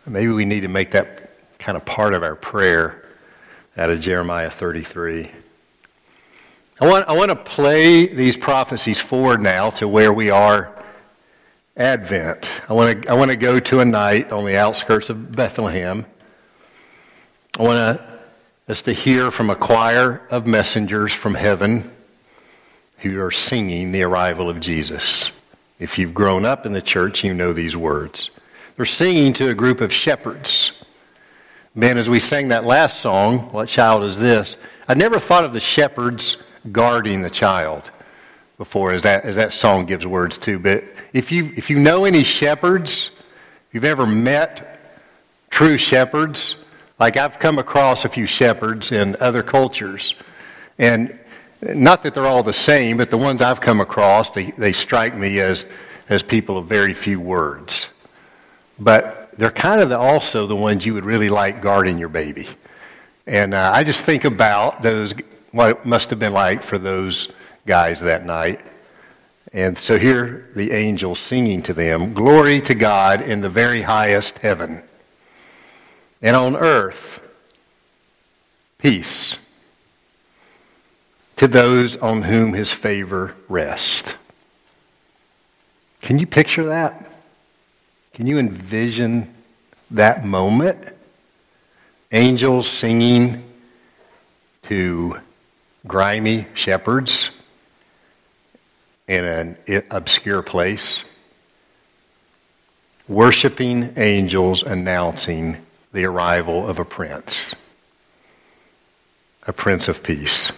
Maybe 0.08 0.32
we 0.32 0.46
need 0.46 0.62
to 0.62 0.68
make 0.68 0.92
that 0.92 1.32
kind 1.60 1.76
of 1.76 1.86
part 1.86 2.14
of 2.14 2.24
our 2.24 2.36
prayer 2.36 3.04
out 3.78 3.90
of 3.90 4.00
Jeremiah 4.00 4.50
33. 4.50 5.32
I 6.82 6.88
want, 6.90 7.08
I 7.08 7.14
want 7.14 7.30
to 7.30 7.38
play 7.38 8.06
these 8.06 8.36
prophecies 8.36 9.00
forward 9.00 9.42
now 9.42 9.70
to 9.72 9.88
where 9.88 10.12
we 10.12 10.30
are 10.30 10.76
Advent. 11.78 12.46
I 12.68 12.74
want 12.74 13.04
to, 13.04 13.10
I 13.10 13.14
want 13.14 13.32
to 13.32 13.38
go 13.38 13.60
to 13.60 13.80
a 13.80 13.86
night 13.86 14.34
on 14.34 14.44
the 14.44 14.58
outskirts 14.58 15.10
of 15.10 15.34
Bethlehem. 15.34 16.06
I 17.58 17.64
want 17.64 18.02
us 18.68 18.82
to 18.82 18.92
hear 18.92 19.32
from 19.32 19.50
a 19.50 19.56
choir 19.56 20.22
of 20.30 20.48
messengers 20.48 21.14
from 21.14 21.34
heaven 21.34 21.90
who 22.98 23.22
are 23.22 23.32
singing 23.32 23.94
the 23.94 24.04
arrival 24.04 24.50
of 24.50 24.60
Jesus. 24.60 25.32
If 25.80 25.98
you've 25.98 26.14
grown 26.14 26.44
up 26.44 26.66
in 26.66 26.74
the 26.74 26.82
church, 26.82 27.24
you 27.24 27.34
know 27.34 27.54
these 27.54 27.78
words. 27.78 28.32
They're 28.76 28.86
singing 28.86 29.32
to 29.34 29.50
a 29.50 29.54
group 29.54 29.80
of 29.80 29.94
shepherds. 29.94 30.74
Man, 31.74 31.98
as 31.98 32.10
we 32.10 32.20
sang 32.20 32.50
that 32.50 32.66
last 32.66 33.00
song, 33.00 33.54
What 33.54 33.70
Child 33.70 34.04
Is 34.04 34.18
This? 34.18 34.58
I 34.90 34.94
never 34.94 35.22
thought 35.22 35.46
of 35.46 35.54
the 35.54 35.62
shepherds 35.62 36.36
guarding 36.72 37.22
the 37.22 37.30
child 37.30 37.84
before, 38.58 38.94
as 38.94 39.02
that, 39.04 39.26
as 39.26 39.36
that 39.36 39.54
song 39.54 39.86
gives 39.86 40.06
words 40.06 40.38
to. 40.40 40.60
But 40.60 40.84
if 41.14 41.32
you, 41.32 41.52
if 41.56 41.70
you 41.70 41.78
know 41.80 42.06
any 42.06 42.24
shepherds, 42.24 43.12
if 43.68 43.74
you've 43.74 43.84
ever 43.84 44.06
met 44.06 44.80
true 45.50 45.78
shepherds, 45.78 46.58
like 47.00 47.18
I've 47.18 47.40
come 47.40 47.60
across 47.60 48.06
a 48.06 48.10
few 48.10 48.26
shepherds 48.26 48.92
in 48.92 49.16
other 49.20 49.44
cultures, 49.44 50.16
and 50.80 51.18
not 51.62 52.04
that 52.04 52.14
they're 52.14 52.26
all 52.26 52.44
the 52.44 52.54
same, 52.54 52.98
but 52.98 53.10
the 53.10 53.18
ones 53.18 53.42
I've 53.42 53.62
come 53.62 53.82
across, 53.82 54.30
they, 54.30 54.52
they 54.52 54.74
strike 54.74 55.18
me 55.18 55.40
as, 55.40 55.66
as 56.10 56.24
people 56.24 56.58
of 56.58 56.68
very 56.68 56.94
few 56.94 57.20
words. 57.20 57.90
But 58.80 59.32
they're 59.38 59.52
kind 59.52 59.82
of 59.82 59.90
the, 59.90 59.98
also 59.98 60.48
the 60.48 60.56
ones 60.56 60.86
you 60.86 60.94
would 60.94 61.06
really 61.06 61.30
like 61.30 61.62
guarding 61.62 61.98
your 61.98 62.10
baby. 62.10 62.48
And 63.28 63.54
uh, 63.54 63.72
I 63.74 63.84
just 63.84 64.02
think 64.02 64.24
about 64.24 64.82
those, 64.82 65.14
what 65.56 65.70
it 65.70 65.86
must 65.86 66.10
have 66.10 66.20
been 66.20 66.34
like 66.34 66.62
for 66.62 66.78
those 66.78 67.30
guys 67.66 68.02
that 68.02 68.26
night. 68.26 68.60
And 69.54 69.78
so 69.78 69.98
here 69.98 70.50
the 70.54 70.74
angels 70.74 71.18
singing 71.18 71.64
to 71.64 71.74
them, 71.74 72.14
Glory 72.14 72.60
to 72.62 72.76
God 72.76 73.22
in 73.22 73.40
the 73.40 73.50
very 73.50 73.82
highest 73.82 74.40
heaven. 74.40 74.84
And 76.22 76.36
on 76.36 76.58
earth, 76.58 77.22
peace 78.80 79.38
to 81.38 81.48
those 81.48 81.96
on 81.98 82.24
whom 82.24 82.54
his 82.54 82.72
favor 82.72 83.34
rests. 83.48 84.16
Can 86.02 86.20
you 86.20 86.28
picture 86.28 86.66
that? 86.66 87.10
Can 88.14 88.28
you 88.28 88.38
envision 88.38 89.34
that 89.92 90.26
moment? 90.26 90.86
Angels 92.12 92.68
singing 92.68 93.44
to 94.64 95.20
grimy 95.88 96.48
shepherds 96.54 97.32
in 99.08 99.26
an 99.26 99.84
obscure 99.92 100.42
place, 100.42 101.04
worshiping 103.08 103.94
angels 103.98 104.64
announcing 104.64 105.58
the 105.94 106.06
arrival 106.06 106.68
of 106.68 106.80
a 106.80 106.86
prince, 106.86 107.56
a 109.46 109.54
prince 109.54 109.88
of 109.88 110.02
peace. 110.02 110.52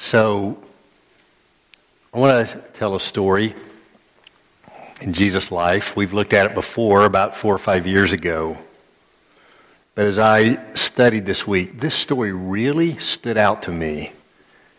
So, 0.00 0.58
I 2.12 2.18
want 2.18 2.48
to 2.48 2.58
tell 2.74 2.94
a 2.94 3.00
story 3.00 3.54
in 5.00 5.12
Jesus' 5.12 5.50
life. 5.50 5.96
We've 5.96 6.12
looked 6.12 6.32
at 6.32 6.50
it 6.50 6.54
before, 6.54 7.04
about 7.04 7.36
four 7.36 7.54
or 7.54 7.58
five 7.58 7.86
years 7.86 8.12
ago. 8.12 8.58
But 9.94 10.06
as 10.06 10.18
I 10.18 10.58
studied 10.74 11.24
this 11.24 11.46
week, 11.46 11.78
this 11.80 11.94
story 11.94 12.32
really 12.32 12.98
stood 12.98 13.36
out 13.36 13.62
to 13.62 13.70
me 13.70 14.12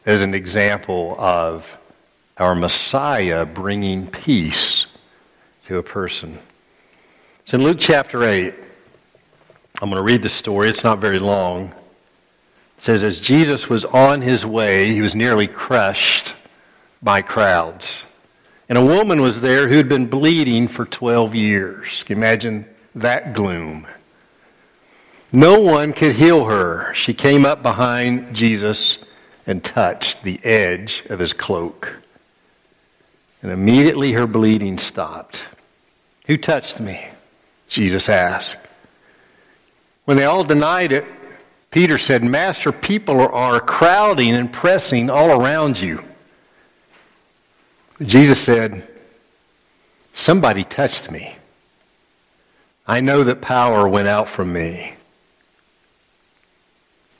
as 0.05 0.21
an 0.21 0.33
example 0.33 1.15
of 1.17 1.65
our 2.37 2.53
Messiah 2.53 3.45
bringing 3.45 4.07
peace 4.07 4.87
to 5.67 5.77
a 5.77 5.83
person. 5.83 6.39
It's 7.41 7.53
in 7.53 7.63
Luke 7.63 7.77
chapter 7.79 8.23
8. 8.23 8.53
I'm 9.81 9.89
going 9.89 9.99
to 9.99 10.03
read 10.03 10.21
the 10.21 10.29
story. 10.29 10.67
It's 10.67 10.83
not 10.83 10.99
very 10.99 11.19
long. 11.19 11.73
It 12.77 12.83
says, 12.83 13.01
As 13.01 13.21
Jesus 13.21 13.69
was 13.69 13.85
on 13.85 14.21
his 14.21 14.45
way, 14.45 14.91
he 14.91 15.01
was 15.01 15.15
nearly 15.15 15.47
crushed 15.47 16.35
by 17.01 17.21
crowds. 17.21 18.03
And 18.67 18.77
a 18.77 18.85
woman 18.85 19.21
was 19.21 19.39
there 19.39 19.69
who 19.69 19.77
had 19.77 19.87
been 19.87 20.07
bleeding 20.07 20.67
for 20.67 20.85
12 20.85 21.35
years. 21.35 22.03
Can 22.03 22.17
you 22.17 22.23
imagine 22.23 22.65
that 22.95 23.33
gloom? 23.33 23.87
No 25.35 25.59
one 25.59 25.91
could 25.91 26.15
heal 26.15 26.45
her. 26.45 26.93
She 26.93 27.13
came 27.13 27.45
up 27.45 27.61
behind 27.61 28.33
Jesus 28.33 28.99
and 29.45 29.61
touched 29.61 30.23
the 30.23 30.39
edge 30.45 31.03
of 31.09 31.19
his 31.19 31.33
cloak. 31.33 31.97
And 33.41 33.51
immediately 33.51 34.13
her 34.13 34.27
bleeding 34.27 34.77
stopped. 34.77 35.43
Who 36.27 36.37
touched 36.37 36.79
me? 36.79 37.05
Jesus 37.67 38.07
asked. 38.07 38.55
When 40.05 40.15
they 40.15 40.23
all 40.23 40.45
denied 40.45 40.93
it, 40.93 41.03
Peter 41.69 41.97
said, 41.97 42.23
Master, 42.23 42.71
people 42.71 43.19
are 43.19 43.59
crowding 43.59 44.33
and 44.33 44.53
pressing 44.53 45.09
all 45.09 45.31
around 45.31 45.81
you. 45.81 46.01
Jesus 48.01 48.39
said, 48.39 48.87
Somebody 50.13 50.63
touched 50.63 51.11
me. 51.11 51.35
I 52.87 53.01
know 53.01 53.25
that 53.25 53.41
power 53.41 53.85
went 53.85 54.07
out 54.07 54.29
from 54.29 54.53
me. 54.53 54.94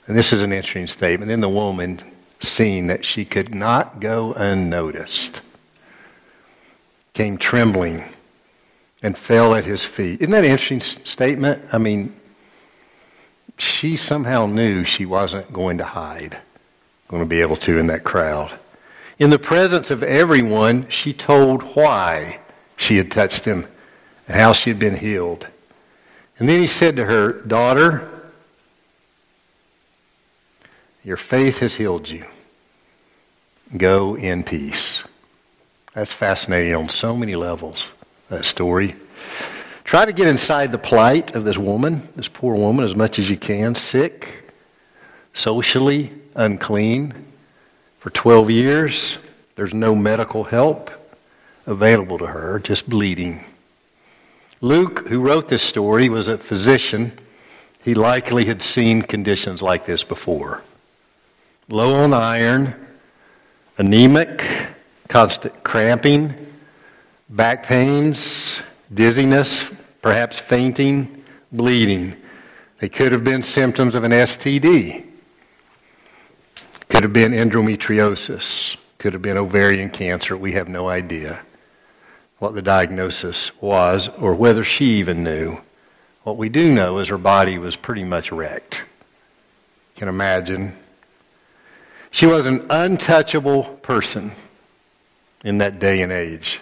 And 0.06 0.16
this 0.16 0.32
is 0.32 0.42
an 0.42 0.52
interesting 0.52 0.86
statement. 0.86 1.28
Then 1.28 1.40
the 1.40 1.48
woman, 1.48 2.00
seeing 2.40 2.86
that 2.86 3.04
she 3.04 3.24
could 3.24 3.54
not 3.54 4.00
go 4.00 4.32
unnoticed, 4.34 5.40
came 7.12 7.38
trembling 7.38 8.04
and 9.02 9.16
fell 9.16 9.54
at 9.54 9.64
his 9.64 9.84
feet. 9.84 10.20
Isn't 10.20 10.32
that 10.32 10.44
an 10.44 10.50
interesting 10.50 10.80
statement? 10.80 11.62
I 11.72 11.78
mean, 11.78 12.14
she 13.58 13.96
somehow 13.96 14.46
knew 14.46 14.84
she 14.84 15.06
wasn't 15.06 15.52
going 15.52 15.78
to 15.78 15.84
hide, 15.84 16.38
going 17.08 17.22
to 17.22 17.28
be 17.28 17.40
able 17.40 17.56
to 17.56 17.78
in 17.78 17.86
that 17.88 18.04
crowd. 18.04 18.52
In 19.18 19.30
the 19.30 19.38
presence 19.38 19.90
of 19.90 20.02
everyone, 20.02 20.88
she 20.90 21.12
told 21.12 21.62
why 21.74 22.40
she 22.76 22.98
had 22.98 23.10
touched 23.10 23.44
him 23.44 23.66
and 24.28 24.38
how 24.38 24.52
she 24.52 24.70
had 24.70 24.78
been 24.78 24.96
healed. 24.96 25.46
And 26.38 26.48
then 26.48 26.60
he 26.60 26.66
said 26.66 26.96
to 26.96 27.06
her, 27.06 27.32
Daughter, 27.32 28.15
your 31.06 31.16
faith 31.16 31.58
has 31.58 31.76
healed 31.76 32.08
you. 32.08 32.26
Go 33.76 34.16
in 34.16 34.42
peace. 34.42 35.04
That's 35.94 36.12
fascinating 36.12 36.74
on 36.74 36.88
so 36.88 37.16
many 37.16 37.36
levels, 37.36 37.90
that 38.28 38.44
story. 38.44 38.96
Try 39.84 40.04
to 40.04 40.12
get 40.12 40.26
inside 40.26 40.72
the 40.72 40.78
plight 40.78 41.36
of 41.36 41.44
this 41.44 41.56
woman, 41.56 42.08
this 42.16 42.26
poor 42.26 42.56
woman, 42.56 42.84
as 42.84 42.96
much 42.96 43.20
as 43.20 43.30
you 43.30 43.36
can. 43.36 43.76
Sick, 43.76 44.52
socially 45.32 46.10
unclean 46.34 47.14
for 48.00 48.10
12 48.10 48.50
years. 48.50 49.18
There's 49.54 49.72
no 49.72 49.94
medical 49.94 50.42
help 50.42 50.90
available 51.66 52.18
to 52.18 52.26
her, 52.26 52.58
just 52.58 52.90
bleeding. 52.90 53.44
Luke, 54.60 55.06
who 55.06 55.20
wrote 55.20 55.46
this 55.46 55.62
story, 55.62 56.08
was 56.08 56.26
a 56.26 56.36
physician. 56.36 57.16
He 57.84 57.94
likely 57.94 58.46
had 58.46 58.60
seen 58.60 59.02
conditions 59.02 59.62
like 59.62 59.86
this 59.86 60.02
before. 60.02 60.64
Low 61.68 61.96
on 61.96 62.14
iron, 62.14 62.74
anemic, 63.76 64.44
constant 65.08 65.64
cramping, 65.64 66.32
back 67.28 67.64
pains, 67.64 68.60
dizziness, 68.94 69.70
perhaps 70.00 70.38
fainting, 70.38 71.24
bleeding. 71.50 72.14
They 72.78 72.88
could 72.88 73.10
have 73.10 73.24
been 73.24 73.42
symptoms 73.42 73.96
of 73.96 74.04
an 74.04 74.12
STD. 74.12 75.04
Could 76.88 77.02
have 77.02 77.12
been 77.12 77.32
endometriosis. 77.32 78.76
Could 78.98 79.12
have 79.12 79.22
been 79.22 79.36
ovarian 79.36 79.90
cancer. 79.90 80.36
We 80.36 80.52
have 80.52 80.68
no 80.68 80.88
idea 80.88 81.42
what 82.38 82.54
the 82.54 82.62
diagnosis 82.62 83.50
was 83.60 84.08
or 84.20 84.34
whether 84.34 84.62
she 84.62 84.84
even 84.98 85.24
knew. 85.24 85.58
What 86.22 86.36
we 86.36 86.48
do 86.48 86.72
know 86.72 86.98
is 86.98 87.08
her 87.08 87.18
body 87.18 87.58
was 87.58 87.74
pretty 87.74 88.04
much 88.04 88.30
wrecked. 88.30 88.84
You 89.94 89.98
can 90.00 90.08
imagine. 90.08 90.76
She 92.16 92.24
was 92.24 92.46
an 92.46 92.64
untouchable 92.70 93.64
person 93.82 94.32
in 95.44 95.58
that 95.58 95.78
day 95.78 96.00
and 96.00 96.10
age. 96.10 96.60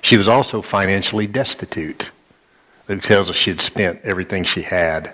She 0.00 0.16
was 0.16 0.28
also 0.28 0.62
financially 0.62 1.26
destitute. 1.26 2.08
Luke 2.88 3.02
tells 3.02 3.28
us 3.28 3.36
she 3.36 3.50
had 3.50 3.60
spent 3.60 4.00
everything 4.02 4.44
she 4.44 4.62
had 4.62 5.12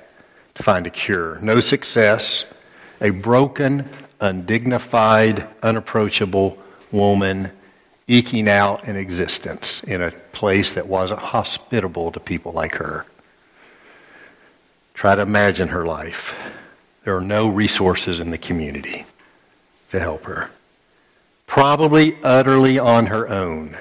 to 0.55 0.63
find 0.63 0.87
a 0.87 0.91
cure. 0.91 1.41
No 1.41 1.59
success. 1.59 2.45
A 3.01 3.11
broken, 3.11 3.89
undignified, 4.21 5.45
unapproachable 5.61 6.57
woman 6.93 7.51
eking 8.07 8.49
out 8.49 8.85
an 8.85 8.95
existence 8.95 9.83
in 9.83 10.03
a 10.03 10.13
place 10.31 10.75
that 10.75 10.87
wasn't 10.87 11.19
hospitable 11.19 12.13
to 12.13 12.21
people 12.21 12.53
like 12.53 12.77
her. 12.77 13.05
Try 14.95 15.17
to 15.17 15.23
imagine 15.23 15.67
her 15.67 15.85
life. 15.85 16.37
There 17.11 17.17
are 17.17 17.21
no 17.21 17.49
resources 17.49 18.21
in 18.21 18.31
the 18.31 18.39
community 18.39 19.05
to 19.91 19.99
help 19.99 20.27
her. 20.27 20.49
Probably 21.49 22.17
utterly 22.23 22.79
on 22.79 23.07
her 23.07 23.29
own, 23.29 23.77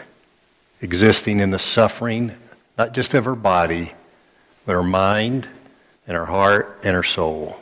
existing 0.81 1.39
in 1.39 1.51
the 1.51 1.59
suffering, 1.59 2.33
not 2.75 2.93
just 2.93 3.13
of 3.13 3.25
her 3.25 3.35
body, 3.35 3.93
but 4.65 4.71
her 4.73 4.81
mind 4.81 5.47
and 6.07 6.17
her 6.17 6.25
heart 6.25 6.79
and 6.81 6.95
her 6.95 7.03
soul. 7.03 7.59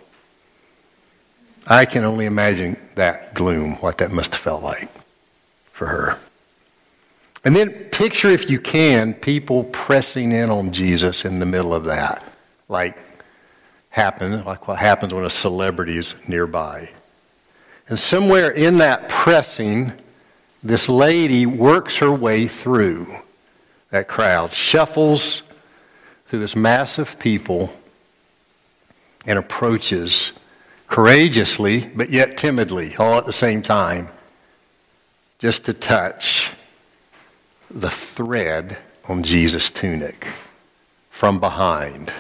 I 1.68 1.84
can 1.84 2.06
only 2.06 2.28
imagine 2.28 2.78
that 2.96 3.34
gloom, 3.34 3.76
what 3.82 3.98
that 3.98 4.14
must 4.14 4.32
have 4.36 4.42
felt 4.42 4.64
like 4.64 4.88
for 5.74 5.88
her. 5.88 6.18
And 7.44 7.54
then 7.54 7.74
picture, 7.92 8.30
if 8.30 8.50
you 8.50 8.62
can, 8.62 9.14
people 9.14 9.66
pressing 9.66 10.32
in 10.32 10.50
on 10.50 10.72
Jesus 10.72 11.26
in 11.26 11.40
the 11.40 11.46
middle 11.46 11.74
of 11.74 11.84
that, 11.84 12.24
like 12.70 12.98
happen, 13.98 14.46
like 14.46 14.68
what 14.68 14.78
happens 14.78 15.12
when 15.12 15.26
a 15.26 15.30
celebrity 15.30 15.98
is 15.98 16.14
nearby. 16.28 16.88
And 17.90 18.00
somewhere 18.00 18.52
in 18.52 18.78
that 18.78 19.10
pressing, 19.10 19.92
this 20.62 20.88
lady 20.88 21.48
works 21.48 21.98
her 21.98 22.12
way 22.12 22.48
through 22.48 23.08
that 23.90 24.08
crowd, 24.08 24.54
shuffles 24.54 25.42
through 26.28 26.40
this 26.40 26.56
mass 26.56 27.00
of 27.00 27.18
people, 27.18 27.74
and 29.26 29.40
approaches 29.40 30.32
courageously, 30.88 31.90
but 31.96 32.12
yet 32.12 32.38
timidly, 32.38 32.96
all 32.98 33.18
at 33.18 33.26
the 33.26 33.34
same 33.34 33.64
time, 33.64 34.10
just 35.40 35.66
to 35.66 35.74
touch 35.74 36.52
the 37.72 37.90
thread 37.90 38.78
on 39.06 39.24
Jesus' 39.24 39.72
tunic 39.72 40.28
from 41.10 41.40
behind. 41.40 42.14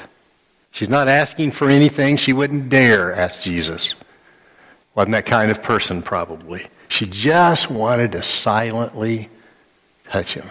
She's 0.77 0.89
not 0.89 1.09
asking 1.09 1.53
for 1.53 1.71
anything 1.71 2.17
she 2.17 2.33
wouldn't 2.33 2.69
dare 2.69 3.11
ask 3.11 3.41
Jesus. 3.41 3.95
Wasn't 4.93 5.13
that 5.13 5.25
kind 5.25 5.49
of 5.49 5.63
person, 5.63 6.03
probably. 6.03 6.67
She 6.87 7.07
just 7.07 7.71
wanted 7.71 8.11
to 8.11 8.21
silently 8.21 9.27
touch 10.07 10.35
him. 10.35 10.47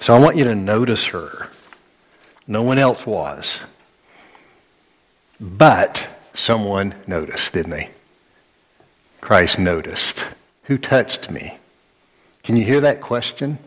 So 0.00 0.14
I 0.14 0.18
want 0.18 0.38
you 0.38 0.44
to 0.44 0.54
notice 0.54 1.04
her. 1.08 1.50
No 2.46 2.62
one 2.62 2.78
else 2.78 3.04
was. 3.04 3.60
But 5.38 6.08
someone 6.32 6.94
noticed, 7.06 7.52
didn't 7.52 7.72
they? 7.72 7.90
Christ 9.20 9.58
noticed. 9.58 10.24
Who 10.62 10.78
touched 10.78 11.30
me? 11.30 11.58
Can 12.44 12.56
you 12.56 12.64
hear 12.64 12.80
that 12.80 13.02
question? 13.02 13.58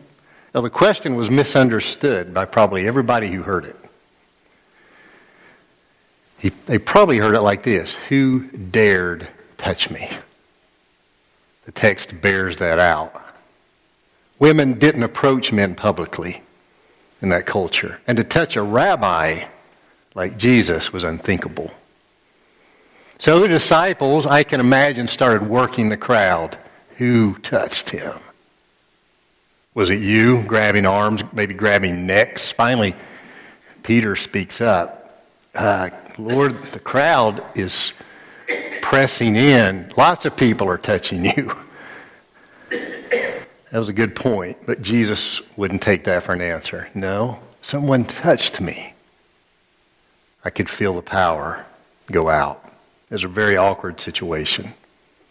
Now, 0.56 0.62
the 0.62 0.70
question 0.70 1.14
was 1.14 1.30
misunderstood 1.30 2.34
by 2.34 2.46
probably 2.46 2.88
everybody 2.88 3.28
who 3.28 3.42
heard 3.42 3.64
it. 3.64 3.76
He, 6.38 6.50
they 6.66 6.78
probably 6.78 7.18
heard 7.18 7.34
it 7.34 7.42
like 7.42 7.62
this 7.62 7.94
Who 8.08 8.48
dared 8.48 9.28
touch 9.56 9.90
me? 9.90 10.08
The 11.66 11.72
text 11.72 12.20
bears 12.20 12.58
that 12.58 12.78
out. 12.78 13.22
Women 14.38 14.78
didn't 14.78 15.02
approach 15.02 15.52
men 15.52 15.74
publicly 15.74 16.42
in 17.20 17.28
that 17.30 17.44
culture. 17.44 18.00
And 18.06 18.16
to 18.16 18.24
touch 18.24 18.56
a 18.56 18.62
rabbi 18.62 19.44
like 20.14 20.38
Jesus 20.38 20.92
was 20.92 21.02
unthinkable. 21.02 21.72
So 23.18 23.40
the 23.40 23.48
disciples, 23.48 24.26
I 24.26 24.44
can 24.44 24.60
imagine, 24.60 25.08
started 25.08 25.48
working 25.48 25.88
the 25.88 25.96
crowd. 25.96 26.56
Who 26.98 27.36
touched 27.38 27.90
him? 27.90 28.14
Was 29.74 29.90
it 29.90 30.00
you 30.00 30.42
grabbing 30.42 30.86
arms, 30.86 31.22
maybe 31.32 31.54
grabbing 31.54 32.06
necks? 32.06 32.50
Finally, 32.50 32.94
Peter 33.82 34.16
speaks 34.16 34.60
up. 34.60 35.24
Uh, 35.54 35.90
Lord, 36.18 36.72
the 36.72 36.80
crowd 36.80 37.42
is 37.54 37.92
pressing 38.82 39.36
in. 39.36 39.92
Lots 39.96 40.26
of 40.26 40.36
people 40.36 40.68
are 40.68 40.78
touching 40.78 41.24
you. 41.24 41.56
That 42.70 43.78
was 43.78 43.88
a 43.88 43.92
good 43.92 44.16
point, 44.16 44.58
but 44.66 44.82
Jesus 44.82 45.40
wouldn't 45.56 45.82
take 45.82 46.04
that 46.04 46.22
for 46.22 46.32
an 46.32 46.40
answer. 46.40 46.88
No, 46.94 47.38
someone 47.62 48.04
touched 48.04 48.60
me. 48.60 48.94
I 50.44 50.50
could 50.50 50.70
feel 50.70 50.94
the 50.94 51.02
power 51.02 51.66
go 52.10 52.30
out. 52.30 52.64
It 53.10 53.14
was 53.14 53.24
a 53.24 53.28
very 53.28 53.56
awkward 53.56 54.00
situation 54.00 54.72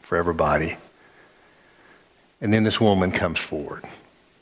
for 0.03 0.17
everybody. 0.17 0.77
And 2.39 2.53
then 2.53 2.63
this 2.63 2.79
woman 2.79 3.11
comes 3.11 3.39
forward 3.39 3.83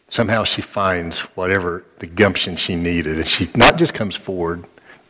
somehow 0.09 0.43
she 0.43 0.61
finds 0.61 1.19
whatever 1.35 1.83
the 1.99 2.07
gumption 2.07 2.55
she 2.55 2.75
needed. 2.75 3.17
And 3.17 3.27
she 3.27 3.49
not 3.55 3.77
just 3.77 3.93
comes 3.93 4.15
forward, 4.15 4.65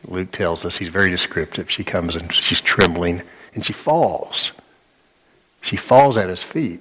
Luke 0.08 0.30
tells 0.30 0.64
us, 0.64 0.76
he's 0.76 0.88
very 0.88 1.10
descriptive. 1.10 1.70
She 1.70 1.84
comes 1.84 2.14
and 2.14 2.32
she's 2.32 2.60
trembling 2.60 3.22
and 3.54 3.64
she 3.64 3.72
falls. 3.72 4.52
She 5.60 5.76
falls 5.76 6.16
at 6.16 6.28
his 6.28 6.42
feet. 6.42 6.80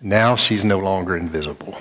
Now 0.00 0.34
she's 0.34 0.64
no 0.64 0.78
longer 0.78 1.16
invisible. 1.16 1.76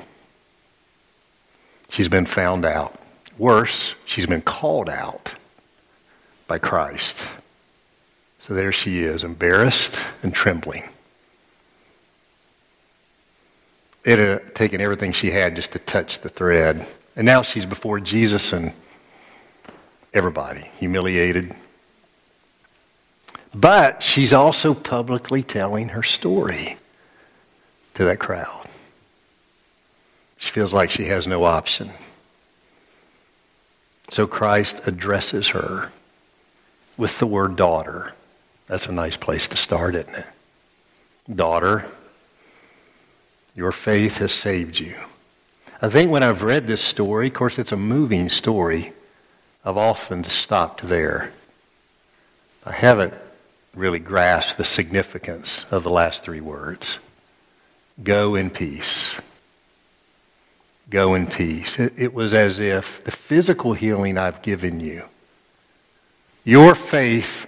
She's 1.89 2.09
been 2.09 2.25
found 2.25 2.65
out. 2.65 2.99
Worse, 3.37 3.95
she's 4.05 4.27
been 4.27 4.41
called 4.41 4.89
out 4.89 5.33
by 6.47 6.59
Christ. 6.59 7.17
So 8.39 8.53
there 8.53 8.71
she 8.71 8.99
is, 8.99 9.23
embarrassed 9.23 9.95
and 10.21 10.33
trembling. 10.33 10.83
It 14.03 14.19
had 14.19 14.55
taken 14.55 14.81
everything 14.81 15.11
she 15.13 15.31
had 15.31 15.55
just 15.55 15.71
to 15.73 15.79
touch 15.79 16.19
the 16.19 16.29
thread. 16.29 16.85
And 17.15 17.25
now 17.25 17.41
she's 17.41 17.65
before 17.65 17.99
Jesus 17.99 18.51
and 18.51 18.73
everybody, 20.13 20.69
humiliated. 20.77 21.55
But 23.53 24.01
she's 24.03 24.33
also 24.33 24.73
publicly 24.73 25.43
telling 25.43 25.89
her 25.89 26.03
story 26.03 26.77
to 27.95 28.05
that 28.05 28.19
crowd. 28.19 28.67
She 30.37 30.49
feels 30.49 30.73
like 30.73 30.89
she 30.89 31.05
has 31.05 31.27
no 31.27 31.43
option. 31.43 31.91
So 34.09 34.27
Christ 34.27 34.81
addresses 34.85 35.49
her 35.49 35.91
with 36.97 37.19
the 37.19 37.27
word 37.27 37.55
daughter. 37.55 38.13
That's 38.67 38.87
a 38.87 38.91
nice 38.91 39.17
place 39.17 39.47
to 39.49 39.57
start, 39.57 39.95
isn't 39.95 40.15
it? 40.15 40.25
Daughter, 41.33 41.85
your 43.55 43.71
faith 43.71 44.17
has 44.17 44.31
saved 44.31 44.79
you. 44.79 44.95
I 45.81 45.89
think 45.89 46.11
when 46.11 46.23
I've 46.23 46.43
read 46.43 46.67
this 46.67 46.81
story, 46.81 47.27
of 47.27 47.33
course, 47.33 47.59
it's 47.59 47.71
a 47.71 47.77
moving 47.77 48.29
story, 48.29 48.93
I've 49.63 49.77
often 49.77 50.23
stopped 50.23 50.83
there. 50.83 51.31
I 52.65 52.71
haven't 52.71 53.13
really 53.75 53.99
grasped 53.99 54.57
the 54.57 54.63
significance 54.63 55.65
of 55.71 55.83
the 55.83 55.89
last 55.89 56.23
three 56.23 56.41
words 56.41 56.97
go 58.03 58.35
in 58.35 58.49
peace. 58.49 59.11
Go 60.89 61.13
in 61.13 61.27
peace. 61.27 61.77
It, 61.79 61.93
it 61.97 62.13
was 62.13 62.33
as 62.33 62.59
if 62.59 63.03
the 63.03 63.11
physical 63.11 63.73
healing 63.73 64.17
I've 64.17 64.41
given 64.41 64.79
you, 64.79 65.03
your 66.43 66.73
faith 66.73 67.45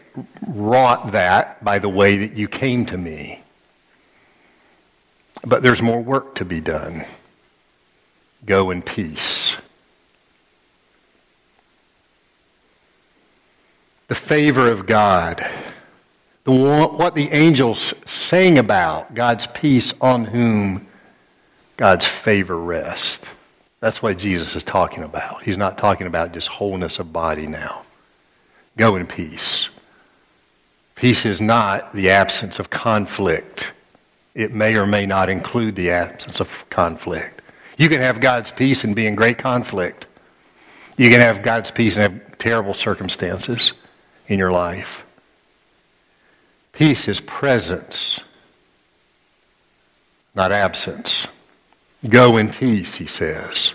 wrought 0.47 1.13
that 1.13 1.63
by 1.63 1.79
the 1.79 1.89
way 1.89 2.17
that 2.17 2.37
you 2.37 2.47
came 2.47 2.85
to 2.87 2.97
me. 2.97 3.41
But 5.43 5.63
there's 5.63 5.81
more 5.81 6.01
work 6.01 6.35
to 6.35 6.45
be 6.45 6.61
done. 6.61 7.05
Go 8.45 8.71
in 8.71 8.81
peace. 8.81 9.57
The 14.13 14.19
favor 14.19 14.69
of 14.69 14.85
God. 14.85 15.43
The, 16.43 16.51
what 16.51 17.15
the 17.15 17.31
angels 17.31 17.95
sang 18.05 18.59
about, 18.59 19.15
God's 19.15 19.47
peace 19.47 19.91
on 19.99 20.25
whom 20.25 20.85
God's 21.77 22.05
favor 22.05 22.55
rests. 22.55 23.27
That's 23.79 24.03
what 24.03 24.19
Jesus 24.19 24.55
is 24.55 24.63
talking 24.63 25.01
about. 25.01 25.41
He's 25.41 25.57
not 25.57 25.79
talking 25.79 26.05
about 26.05 26.31
just 26.31 26.47
wholeness 26.47 26.99
of 26.99 27.11
body 27.11 27.47
now. 27.47 27.85
Go 28.77 28.97
in 28.97 29.07
peace. 29.07 29.69
Peace 30.93 31.25
is 31.25 31.41
not 31.41 31.91
the 31.95 32.11
absence 32.11 32.59
of 32.59 32.69
conflict. 32.69 33.71
It 34.35 34.51
may 34.51 34.75
or 34.75 34.85
may 34.85 35.07
not 35.07 35.27
include 35.27 35.75
the 35.75 35.89
absence 35.89 36.39
of 36.39 36.69
conflict. 36.69 37.41
You 37.79 37.89
can 37.89 37.99
have 37.99 38.21
God's 38.21 38.51
peace 38.51 38.83
and 38.83 38.95
be 38.95 39.07
in 39.07 39.15
great 39.15 39.39
conflict. 39.39 40.05
You 40.97 41.09
can 41.09 41.19
have 41.19 41.41
God's 41.41 41.71
peace 41.71 41.97
and 41.97 42.13
have 42.13 42.37
terrible 42.37 42.75
circumstances 42.75 43.73
in 44.27 44.39
your 44.39 44.51
life. 44.51 45.03
Peace 46.71 47.07
is 47.07 47.19
presence, 47.19 48.21
not 50.33 50.51
absence. 50.51 51.27
Go 52.07 52.37
in 52.37 52.51
peace, 52.51 52.95
he 52.95 53.05
says. 53.05 53.73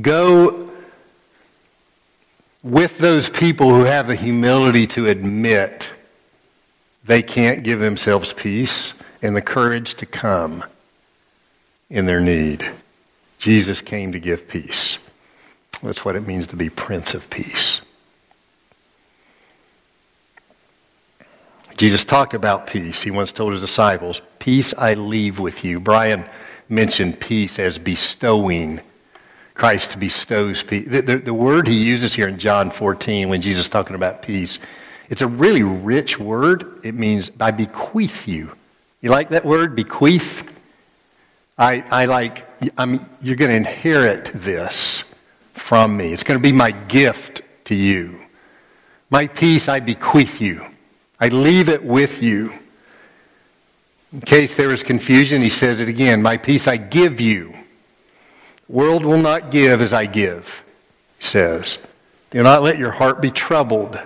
Go 0.00 0.70
with 2.62 2.98
those 2.98 3.28
people 3.28 3.74
who 3.74 3.84
have 3.84 4.06
the 4.06 4.14
humility 4.14 4.86
to 4.88 5.06
admit 5.06 5.92
they 7.04 7.22
can't 7.22 7.62
give 7.62 7.80
themselves 7.80 8.32
peace 8.32 8.94
and 9.20 9.36
the 9.36 9.42
courage 9.42 9.94
to 9.94 10.06
come 10.06 10.64
in 11.90 12.06
their 12.06 12.20
need. 12.20 12.68
Jesus 13.38 13.82
came 13.82 14.12
to 14.12 14.18
give 14.18 14.48
peace. 14.48 14.98
That's 15.82 16.04
what 16.04 16.16
it 16.16 16.26
means 16.26 16.46
to 16.48 16.56
be 16.56 16.70
Prince 16.70 17.12
of 17.12 17.28
Peace. 17.28 17.82
Jesus 21.76 22.04
talked 22.04 22.34
about 22.34 22.66
peace. 22.66 23.02
He 23.02 23.10
once 23.10 23.32
told 23.32 23.52
his 23.52 23.62
disciples, 23.62 24.22
Peace 24.38 24.72
I 24.76 24.94
leave 24.94 25.38
with 25.38 25.64
you. 25.64 25.80
Brian 25.80 26.24
mentioned 26.68 27.20
peace 27.20 27.58
as 27.58 27.78
bestowing 27.78 28.80
Christ 29.54 29.98
bestows 29.98 30.62
peace. 30.62 30.86
The, 30.88 31.00
the, 31.00 31.16
the, 31.16 31.34
word 31.34 31.68
he 31.68 31.84
uses 31.84 32.14
here 32.14 32.28
in 32.28 32.38
John 32.38 32.70
14 32.70 33.28
when 33.28 33.40
Jesus 33.40 33.62
is 33.62 33.68
talking 33.68 33.94
about 33.94 34.22
peace, 34.22 34.58
it's 35.08 35.22
a 35.22 35.28
really 35.28 35.62
rich 35.62 36.18
word. 36.18 36.80
It 36.82 36.94
means, 36.94 37.30
I 37.40 37.50
bequeath 37.50 38.26
you. 38.26 38.52
You 39.00 39.10
like 39.10 39.28
that 39.30 39.44
word, 39.44 39.76
bequeath? 39.76 40.42
I, 41.56 41.84
I 41.90 42.06
like, 42.06 42.46
I'm, 42.76 43.08
you're 43.22 43.36
going 43.36 43.50
to 43.50 43.56
inherit 43.56 44.30
this 44.34 45.04
from 45.54 45.96
me. 45.96 46.12
It's 46.12 46.24
going 46.24 46.38
to 46.38 46.42
be 46.42 46.52
my 46.52 46.72
gift 46.72 47.42
to 47.66 47.74
you. 47.74 48.20
My 49.10 49.28
peace 49.28 49.68
I 49.68 49.78
bequeath 49.78 50.40
you. 50.40 50.66
I 51.24 51.28
leave 51.28 51.70
it 51.70 51.82
with 51.82 52.22
you. 52.22 52.52
In 54.12 54.20
case 54.20 54.54
there 54.58 54.70
is 54.70 54.82
confusion, 54.82 55.40
he 55.40 55.48
says 55.48 55.80
it 55.80 55.88
again. 55.88 56.20
My 56.20 56.36
peace 56.36 56.68
I 56.68 56.76
give 56.76 57.18
you 57.18 57.54
world 58.68 59.06
will 59.06 59.16
not 59.16 59.50
give 59.50 59.80
as 59.80 59.94
I 59.94 60.04
give, 60.04 60.62
he 61.16 61.24
says. 61.24 61.78
Do 62.30 62.42
not 62.42 62.62
let 62.62 62.76
your 62.76 62.90
heart 62.90 63.22
be 63.22 63.30
troubled. 63.30 63.98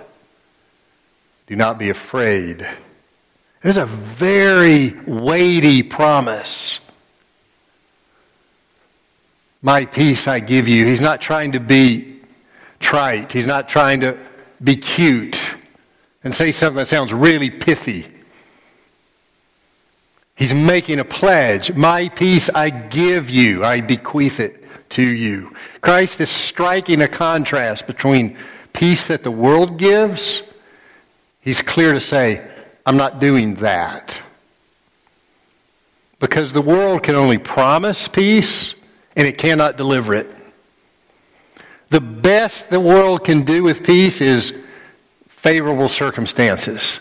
Do 1.47 1.57
not 1.57 1.77
be 1.77 1.89
afraid. 1.89 2.61
It 2.61 3.69
is 3.69 3.75
a 3.75 3.85
very 3.85 4.91
weighty 5.05 5.83
promise. 5.83 6.79
My 9.61 9.83
peace 9.83 10.25
I 10.25 10.39
give 10.39 10.69
you. 10.69 10.85
He's 10.85 11.01
not 11.01 11.19
trying 11.19 11.51
to 11.51 11.59
be 11.59 12.21
trite. 12.79 13.33
He's 13.33 13.45
not 13.45 13.67
trying 13.67 13.99
to 13.99 14.17
be 14.63 14.77
cute 14.77 15.57
and 16.23 16.33
say 16.33 16.51
something 16.51 16.77
that 16.77 16.87
sounds 16.87 17.13
really 17.13 17.49
pithy. 17.49 18.07
He's 20.35 20.53
making 20.53 20.99
a 20.99 21.05
pledge. 21.05 21.73
My 21.73 22.09
peace 22.09 22.49
I 22.53 22.69
give 22.69 23.29
you. 23.29 23.63
I 23.63 23.81
bequeath 23.81 24.39
it 24.39 24.63
to 24.91 25.03
you. 25.03 25.53
Christ 25.81 26.21
is 26.21 26.29
striking 26.29 27.01
a 27.01 27.07
contrast 27.07 27.87
between 27.87 28.37
peace 28.73 29.07
that 29.07 29.23
the 29.23 29.31
world 29.31 29.77
gives. 29.77 30.41
He's 31.41 31.61
clear 31.61 31.93
to 31.93 31.99
say, 31.99 32.45
I'm 32.85 32.97
not 32.97 33.19
doing 33.19 33.55
that. 33.55 34.17
Because 36.19 36.51
the 36.51 36.61
world 36.61 37.03
can 37.03 37.15
only 37.15 37.37
promise 37.37 38.07
peace 38.07 38.75
and 39.15 39.27
it 39.27 39.37
cannot 39.37 39.77
deliver 39.77 40.13
it. 40.13 40.29
The 41.89 42.01
best 42.01 42.69
the 42.69 42.79
world 42.79 43.23
can 43.23 43.43
do 43.43 43.63
with 43.63 43.83
peace 43.83 44.21
is 44.21 44.53
favorable 45.41 45.87
circumstances. 45.87 46.99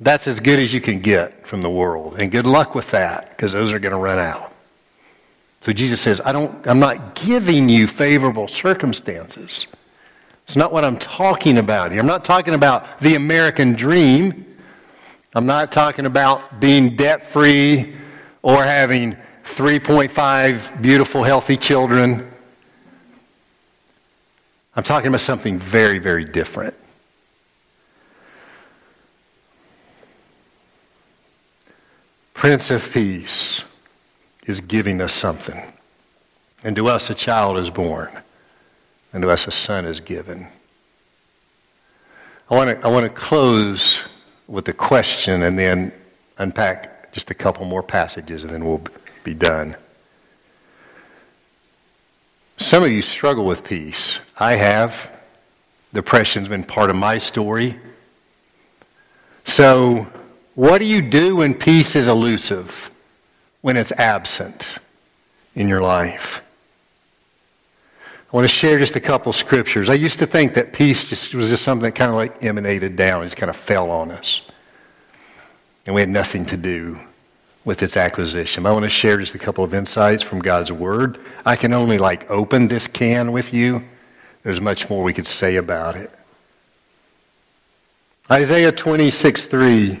That's 0.00 0.26
as 0.26 0.40
good 0.40 0.58
as 0.58 0.72
you 0.72 0.80
can 0.80 1.00
get 1.00 1.46
from 1.46 1.62
the 1.62 1.70
world. 1.70 2.16
And 2.18 2.32
good 2.32 2.46
luck 2.46 2.74
with 2.74 2.90
that, 2.90 3.30
because 3.30 3.52
those 3.52 3.72
are 3.72 3.78
going 3.78 3.92
to 3.92 3.98
run 3.98 4.18
out. 4.18 4.52
So 5.60 5.72
Jesus 5.72 6.00
says, 6.00 6.20
I 6.24 6.32
don't, 6.32 6.66
I'm 6.66 6.80
not 6.80 7.14
giving 7.14 7.68
you 7.68 7.86
favorable 7.86 8.48
circumstances. 8.48 9.66
It's 10.44 10.56
not 10.56 10.72
what 10.72 10.84
I'm 10.84 10.98
talking 10.98 11.58
about 11.58 11.92
here. 11.92 12.00
I'm 12.00 12.08
not 12.08 12.24
talking 12.24 12.54
about 12.54 13.00
the 13.00 13.14
American 13.14 13.74
dream. 13.74 14.56
I'm 15.34 15.46
not 15.46 15.70
talking 15.70 16.06
about 16.06 16.58
being 16.58 16.96
debt 16.96 17.30
free 17.30 17.94
or 18.42 18.64
having 18.64 19.16
3.5 19.44 20.82
beautiful, 20.82 21.22
healthy 21.22 21.56
children. 21.56 22.28
I'm 24.74 24.82
talking 24.82 25.06
about 25.06 25.20
something 25.20 25.58
very, 25.58 26.00
very 26.00 26.24
different. 26.24 26.74
Prince 32.40 32.70
of 32.70 32.90
Peace 32.90 33.64
is 34.46 34.62
giving 34.62 35.02
us 35.02 35.12
something. 35.12 35.62
And 36.64 36.74
to 36.74 36.88
us 36.88 37.10
a 37.10 37.14
child 37.14 37.58
is 37.58 37.68
born, 37.68 38.08
and 39.12 39.20
to 39.20 39.28
us 39.28 39.46
a 39.46 39.50
son 39.50 39.84
is 39.84 40.00
given. 40.00 40.46
I 42.48 42.54
want 42.54 42.70
to, 42.70 42.86
I 42.86 42.90
want 42.90 43.04
to 43.04 43.10
close 43.10 44.00
with 44.48 44.66
a 44.68 44.72
question 44.72 45.42
and 45.42 45.58
then 45.58 45.92
unpack 46.38 47.12
just 47.12 47.30
a 47.30 47.34
couple 47.34 47.66
more 47.66 47.82
passages, 47.82 48.42
and 48.42 48.54
then 48.54 48.64
we'll 48.64 48.84
be 49.22 49.34
done. 49.34 49.76
Some 52.56 52.82
of 52.82 52.90
you 52.90 53.02
struggle 53.02 53.44
with 53.44 53.62
peace. 53.64 54.18
I 54.38 54.54
have. 54.54 55.10
Depression's 55.92 56.48
been 56.48 56.64
part 56.64 56.88
of 56.88 56.96
my 56.96 57.18
story. 57.18 57.78
So 59.44 60.06
what 60.54 60.78
do 60.78 60.84
you 60.84 61.00
do 61.00 61.36
when 61.36 61.54
peace 61.54 61.94
is 61.96 62.08
elusive, 62.08 62.90
when 63.60 63.76
it's 63.76 63.92
absent 63.92 64.66
in 65.54 65.68
your 65.68 65.80
life? 65.80 66.42
I 68.32 68.36
want 68.36 68.44
to 68.44 68.54
share 68.54 68.78
just 68.78 68.94
a 68.94 69.00
couple 69.00 69.32
scriptures. 69.32 69.90
I 69.90 69.94
used 69.94 70.20
to 70.20 70.26
think 70.26 70.54
that 70.54 70.72
peace 70.72 71.04
just 71.04 71.34
was 71.34 71.50
just 71.50 71.64
something 71.64 71.82
that 71.82 71.96
kind 71.96 72.10
of 72.10 72.16
like 72.16 72.44
emanated 72.44 72.94
down, 72.94 73.24
just 73.24 73.36
kind 73.36 73.50
of 73.50 73.56
fell 73.56 73.90
on 73.90 74.10
us. 74.12 74.42
And 75.84 75.94
we 75.94 76.00
had 76.00 76.08
nothing 76.08 76.46
to 76.46 76.56
do 76.56 76.98
with 77.64 77.82
its 77.82 77.96
acquisition. 77.96 78.66
I 78.66 78.72
want 78.72 78.84
to 78.84 78.90
share 78.90 79.18
just 79.18 79.34
a 79.34 79.38
couple 79.38 79.64
of 79.64 79.74
insights 79.74 80.22
from 80.22 80.38
God's 80.38 80.70
Word. 80.70 81.18
I 81.44 81.56
can 81.56 81.72
only 81.72 81.98
like 81.98 82.30
open 82.30 82.68
this 82.68 82.86
can 82.86 83.32
with 83.32 83.52
you. 83.52 83.82
There's 84.44 84.60
much 84.60 84.88
more 84.88 85.02
we 85.02 85.12
could 85.12 85.26
say 85.26 85.56
about 85.56 85.96
it. 85.96 86.10
Isaiah 88.30 88.70
26, 88.70 89.46
3. 89.46 90.00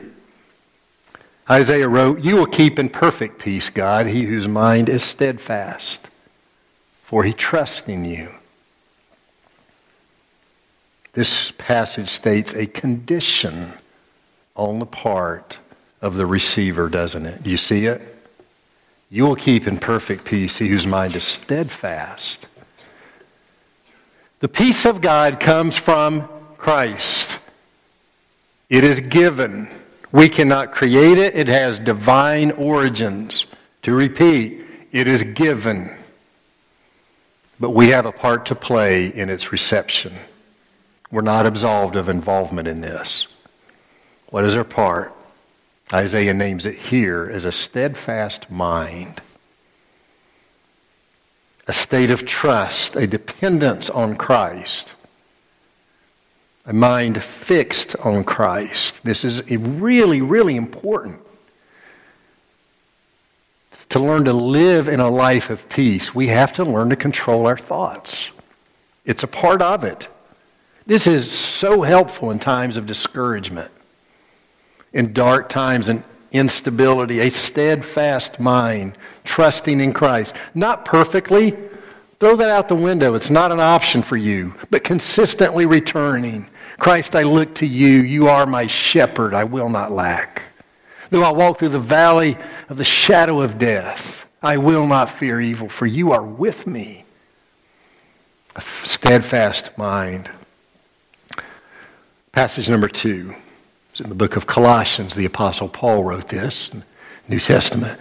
Isaiah 1.50 1.88
wrote, 1.88 2.20
You 2.20 2.36
will 2.36 2.46
keep 2.46 2.78
in 2.78 2.88
perfect 2.88 3.40
peace, 3.40 3.70
God, 3.70 4.06
he 4.06 4.22
whose 4.22 4.46
mind 4.46 4.88
is 4.88 5.02
steadfast, 5.02 6.08
for 7.02 7.24
he 7.24 7.32
trusts 7.32 7.88
in 7.88 8.04
you. 8.04 8.28
This 11.12 11.50
passage 11.58 12.08
states 12.08 12.54
a 12.54 12.66
condition 12.66 13.72
on 14.54 14.78
the 14.78 14.86
part 14.86 15.58
of 16.00 16.14
the 16.14 16.24
receiver, 16.26 16.88
doesn't 16.88 17.26
it? 17.26 17.42
Do 17.42 17.50
you 17.50 17.56
see 17.56 17.86
it? 17.86 18.00
You 19.10 19.24
will 19.24 19.36
keep 19.36 19.66
in 19.66 19.78
perfect 19.78 20.24
peace 20.24 20.58
he 20.58 20.68
whose 20.68 20.86
mind 20.86 21.16
is 21.16 21.24
steadfast. 21.24 22.46
The 24.38 24.48
peace 24.48 24.86
of 24.86 25.00
God 25.00 25.40
comes 25.40 25.76
from 25.76 26.28
Christ. 26.56 27.40
It 28.68 28.84
is 28.84 29.00
given. 29.00 29.68
We 30.12 30.28
cannot 30.28 30.72
create 30.72 31.18
it. 31.18 31.36
It 31.36 31.48
has 31.48 31.78
divine 31.78 32.50
origins. 32.52 33.46
To 33.82 33.94
repeat, 33.94 34.64
it 34.92 35.06
is 35.06 35.22
given. 35.22 35.96
But 37.58 37.70
we 37.70 37.88
have 37.90 38.06
a 38.06 38.12
part 38.12 38.46
to 38.46 38.54
play 38.54 39.06
in 39.06 39.30
its 39.30 39.52
reception. 39.52 40.14
We're 41.12 41.22
not 41.22 41.46
absolved 41.46 41.96
of 41.96 42.08
involvement 42.08 42.68
in 42.68 42.80
this. 42.80 43.26
What 44.30 44.44
is 44.44 44.54
our 44.54 44.64
part? 44.64 45.14
Isaiah 45.92 46.34
names 46.34 46.66
it 46.66 46.76
here 46.76 47.28
as 47.32 47.44
a 47.44 47.52
steadfast 47.52 48.50
mind. 48.50 49.20
a 51.70 51.72
state 51.72 52.10
of 52.10 52.26
trust, 52.26 52.96
a 52.96 53.06
dependence 53.06 53.88
on 53.88 54.16
Christ, 54.16 54.94
a 56.70 56.72
mind 56.72 57.20
fixed 57.20 57.96
on 57.96 58.22
Christ. 58.22 59.00
This 59.02 59.24
is 59.24 59.42
really, 59.50 60.20
really 60.20 60.54
important. 60.54 61.20
To 63.88 63.98
learn 63.98 64.24
to 64.26 64.32
live 64.32 64.86
in 64.88 65.00
a 65.00 65.10
life 65.10 65.50
of 65.50 65.68
peace, 65.68 66.14
we 66.14 66.28
have 66.28 66.52
to 66.54 66.64
learn 66.64 66.90
to 66.90 66.96
control 66.96 67.48
our 67.48 67.58
thoughts. 67.58 68.30
It's 69.04 69.24
a 69.24 69.26
part 69.26 69.62
of 69.62 69.82
it. 69.82 70.06
This 70.86 71.08
is 71.08 71.28
so 71.28 71.82
helpful 71.82 72.30
in 72.30 72.38
times 72.38 72.76
of 72.76 72.86
discouragement, 72.86 73.72
in 74.92 75.12
dark 75.12 75.48
times 75.48 75.88
and 75.88 76.04
instability, 76.30 77.18
a 77.18 77.30
steadfast 77.32 78.38
mind, 78.38 78.96
trusting 79.24 79.80
in 79.80 79.92
Christ. 79.92 80.34
Not 80.54 80.84
perfectly. 80.84 81.56
Throw 82.20 82.36
that 82.36 82.50
out 82.50 82.68
the 82.68 82.76
window. 82.76 83.14
It's 83.14 83.30
not 83.30 83.50
an 83.50 83.58
option 83.58 84.02
for 84.02 84.16
you, 84.16 84.54
but 84.70 84.84
consistently 84.84 85.66
returning. 85.66 86.46
Christ, 86.80 87.14
I 87.14 87.22
look 87.22 87.54
to 87.56 87.66
you. 87.66 88.00
You 88.00 88.28
are 88.28 88.46
my 88.46 88.66
shepherd. 88.66 89.34
I 89.34 89.44
will 89.44 89.68
not 89.68 89.92
lack. 89.92 90.42
Though 91.10 91.22
I 91.22 91.30
walk 91.30 91.58
through 91.58 91.68
the 91.68 91.78
valley 91.78 92.36
of 92.68 92.78
the 92.78 92.84
shadow 92.84 93.42
of 93.42 93.58
death, 93.58 94.24
I 94.42 94.56
will 94.56 94.86
not 94.86 95.10
fear 95.10 95.40
evil, 95.40 95.68
for 95.68 95.86
you 95.86 96.10
are 96.10 96.22
with 96.22 96.66
me. 96.66 97.04
A 98.56 98.62
steadfast 98.82 99.76
mind. 99.76 100.30
Passage 102.32 102.68
number 102.68 102.88
two 102.88 103.34
in 104.02 104.08
the 104.08 104.14
book 104.14 104.36
of 104.36 104.46
Colossians. 104.46 105.14
The 105.14 105.26
Apostle 105.26 105.68
Paul 105.68 106.02
wrote 106.02 106.28
this. 106.28 106.70
New 107.28 107.38
Testament. 107.38 108.00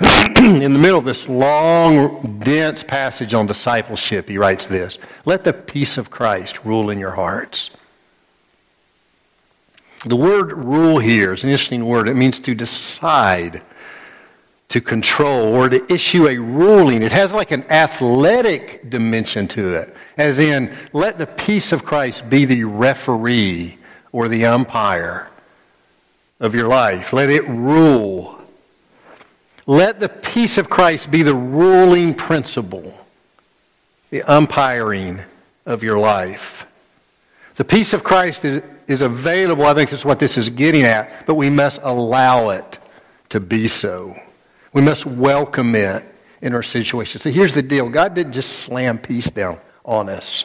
in 0.38 0.72
the 0.72 0.78
middle 0.78 0.98
of 0.98 1.04
this 1.04 1.26
long, 1.28 2.38
dense 2.38 2.84
passage 2.84 3.34
on 3.34 3.48
discipleship, 3.48 4.28
he 4.28 4.38
writes 4.38 4.66
this 4.66 4.98
Let 5.24 5.42
the 5.42 5.52
peace 5.52 5.98
of 5.98 6.10
Christ 6.10 6.64
rule 6.64 6.90
in 6.90 6.98
your 6.98 7.10
hearts. 7.12 7.70
The 10.04 10.16
word 10.16 10.52
rule 10.52 10.98
here 10.98 11.32
is 11.32 11.42
an 11.42 11.50
interesting 11.50 11.84
word. 11.84 12.08
It 12.08 12.14
means 12.14 12.38
to 12.40 12.54
decide, 12.54 13.62
to 14.68 14.80
control, 14.80 15.54
or 15.54 15.68
to 15.68 15.92
issue 15.92 16.28
a 16.28 16.38
ruling. 16.38 17.02
It 17.02 17.12
has 17.12 17.32
like 17.32 17.50
an 17.50 17.64
athletic 17.64 18.90
dimension 18.90 19.48
to 19.48 19.74
it, 19.74 19.96
as 20.16 20.38
in, 20.38 20.74
let 20.92 21.18
the 21.18 21.26
peace 21.26 21.72
of 21.72 21.84
Christ 21.84 22.28
be 22.30 22.44
the 22.44 22.64
referee 22.64 23.78
or 24.12 24.28
the 24.28 24.46
umpire 24.46 25.28
of 26.38 26.54
your 26.54 26.68
life. 26.68 27.12
Let 27.12 27.30
it 27.30 27.48
rule. 27.48 28.38
Let 29.66 29.98
the 29.98 30.08
peace 30.08 30.58
of 30.58 30.70
Christ 30.70 31.10
be 31.10 31.24
the 31.24 31.34
ruling 31.34 32.14
principle, 32.14 32.96
the 34.10 34.22
umpiring 34.22 35.20
of 35.66 35.82
your 35.82 35.98
life. 35.98 36.64
The 37.58 37.64
peace 37.64 37.92
of 37.92 38.04
Christ 38.04 38.44
is, 38.44 38.62
is 38.86 39.00
available. 39.00 39.66
I 39.66 39.74
think 39.74 39.90
that's 39.90 40.04
what 40.04 40.20
this 40.20 40.38
is 40.38 40.48
getting 40.48 40.84
at, 40.84 41.26
but 41.26 41.34
we 41.34 41.50
must 41.50 41.80
allow 41.82 42.50
it 42.50 42.78
to 43.30 43.40
be 43.40 43.66
so. 43.66 44.16
We 44.72 44.80
must 44.80 45.04
welcome 45.04 45.74
it 45.74 46.04
in 46.40 46.54
our 46.54 46.62
situation. 46.62 47.20
So 47.20 47.32
here's 47.32 47.52
the 47.52 47.62
deal 47.62 47.88
God 47.88 48.14
didn't 48.14 48.32
just 48.32 48.60
slam 48.60 48.96
peace 48.96 49.28
down 49.28 49.58
on 49.84 50.08
us, 50.08 50.44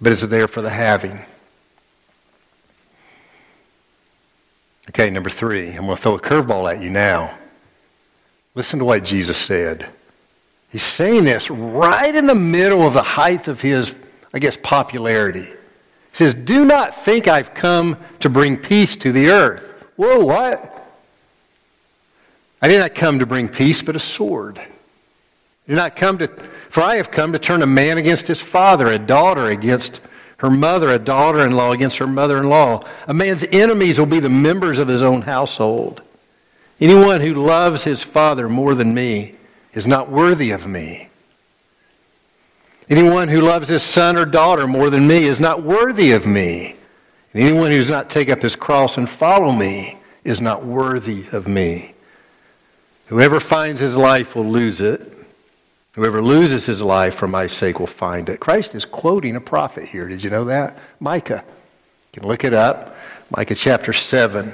but 0.00 0.10
it's 0.10 0.22
there 0.22 0.48
for 0.48 0.62
the 0.62 0.70
having. 0.70 1.18
Okay, 4.88 5.10
number 5.10 5.28
three, 5.28 5.68
I'm 5.68 5.84
going 5.84 5.96
to 5.96 6.02
throw 6.02 6.14
a 6.14 6.18
curveball 6.18 6.74
at 6.74 6.82
you 6.82 6.88
now. 6.88 7.36
Listen 8.54 8.78
to 8.78 8.86
what 8.86 9.04
Jesus 9.04 9.36
said. 9.36 9.86
He's 10.70 10.82
saying 10.82 11.24
this 11.24 11.50
right 11.50 12.14
in 12.14 12.26
the 12.26 12.34
middle 12.34 12.86
of 12.86 12.94
the 12.94 13.02
height 13.02 13.48
of 13.48 13.60
his, 13.60 13.94
I 14.32 14.38
guess, 14.38 14.56
popularity. 14.56 15.44
He 15.44 16.16
says, 16.16 16.34
Do 16.34 16.64
not 16.64 16.94
think 16.94 17.28
I've 17.28 17.54
come 17.54 17.96
to 18.20 18.28
bring 18.28 18.56
peace 18.56 18.96
to 18.96 19.12
the 19.12 19.30
earth. 19.30 19.64
Whoa, 19.96 20.24
what? 20.24 20.76
I 22.62 22.68
did 22.68 22.78
not 22.78 22.94
come 22.94 23.18
to 23.18 23.26
bring 23.26 23.48
peace, 23.48 23.82
but 23.82 23.96
a 23.96 24.00
sword. 24.00 24.58
I 24.58 24.66
did 25.66 25.76
not 25.76 25.96
come 25.96 26.18
to, 26.18 26.28
for 26.68 26.82
I 26.82 26.96
have 26.96 27.10
come 27.10 27.32
to 27.32 27.38
turn 27.38 27.62
a 27.62 27.66
man 27.66 27.98
against 27.98 28.26
his 28.26 28.40
father, 28.40 28.86
a 28.88 28.98
daughter 28.98 29.46
against 29.46 30.00
her 30.38 30.50
mother, 30.50 30.90
a 30.90 30.98
daughter 30.98 31.44
in 31.44 31.52
law 31.52 31.72
against 31.72 31.98
her 31.98 32.06
mother 32.06 32.38
in 32.38 32.48
law. 32.48 32.84
A 33.06 33.14
man's 33.14 33.44
enemies 33.52 33.98
will 33.98 34.06
be 34.06 34.20
the 34.20 34.30
members 34.30 34.78
of 34.78 34.88
his 34.88 35.02
own 35.02 35.22
household. 35.22 36.02
Anyone 36.80 37.20
who 37.20 37.34
loves 37.34 37.84
his 37.84 38.02
father 38.02 38.48
more 38.48 38.74
than 38.74 38.94
me 38.94 39.34
is 39.74 39.86
not 39.86 40.10
worthy 40.10 40.50
of 40.50 40.66
me. 40.66 41.09
Anyone 42.90 43.28
who 43.28 43.40
loves 43.40 43.68
his 43.68 43.84
son 43.84 44.16
or 44.16 44.26
daughter 44.26 44.66
more 44.66 44.90
than 44.90 45.06
me 45.06 45.22
is 45.22 45.38
not 45.38 45.62
worthy 45.62 46.10
of 46.10 46.26
me. 46.26 46.74
And 47.32 47.44
anyone 47.44 47.70
who 47.70 47.78
does 47.78 47.90
not 47.90 48.10
take 48.10 48.28
up 48.28 48.42
his 48.42 48.56
cross 48.56 48.98
and 48.98 49.08
follow 49.08 49.52
me 49.52 49.98
is 50.24 50.40
not 50.40 50.64
worthy 50.64 51.26
of 51.30 51.46
me. 51.46 51.94
Whoever 53.06 53.38
finds 53.38 53.80
his 53.80 53.94
life 53.94 54.34
will 54.34 54.50
lose 54.50 54.80
it. 54.80 55.00
Whoever 55.92 56.20
loses 56.20 56.66
his 56.66 56.82
life 56.82 57.14
for 57.14 57.28
my 57.28 57.46
sake 57.46 57.78
will 57.78 57.86
find 57.86 58.28
it. 58.28 58.40
Christ 58.40 58.74
is 58.74 58.84
quoting 58.84 59.36
a 59.36 59.40
prophet 59.40 59.88
here. 59.88 60.08
Did 60.08 60.24
you 60.24 60.30
know 60.30 60.44
that? 60.46 60.76
Micah. 60.98 61.44
You 62.12 62.20
can 62.20 62.28
look 62.28 62.42
it 62.42 62.54
up. 62.54 62.96
Micah 63.36 63.54
chapter 63.54 63.92
7. 63.92 64.52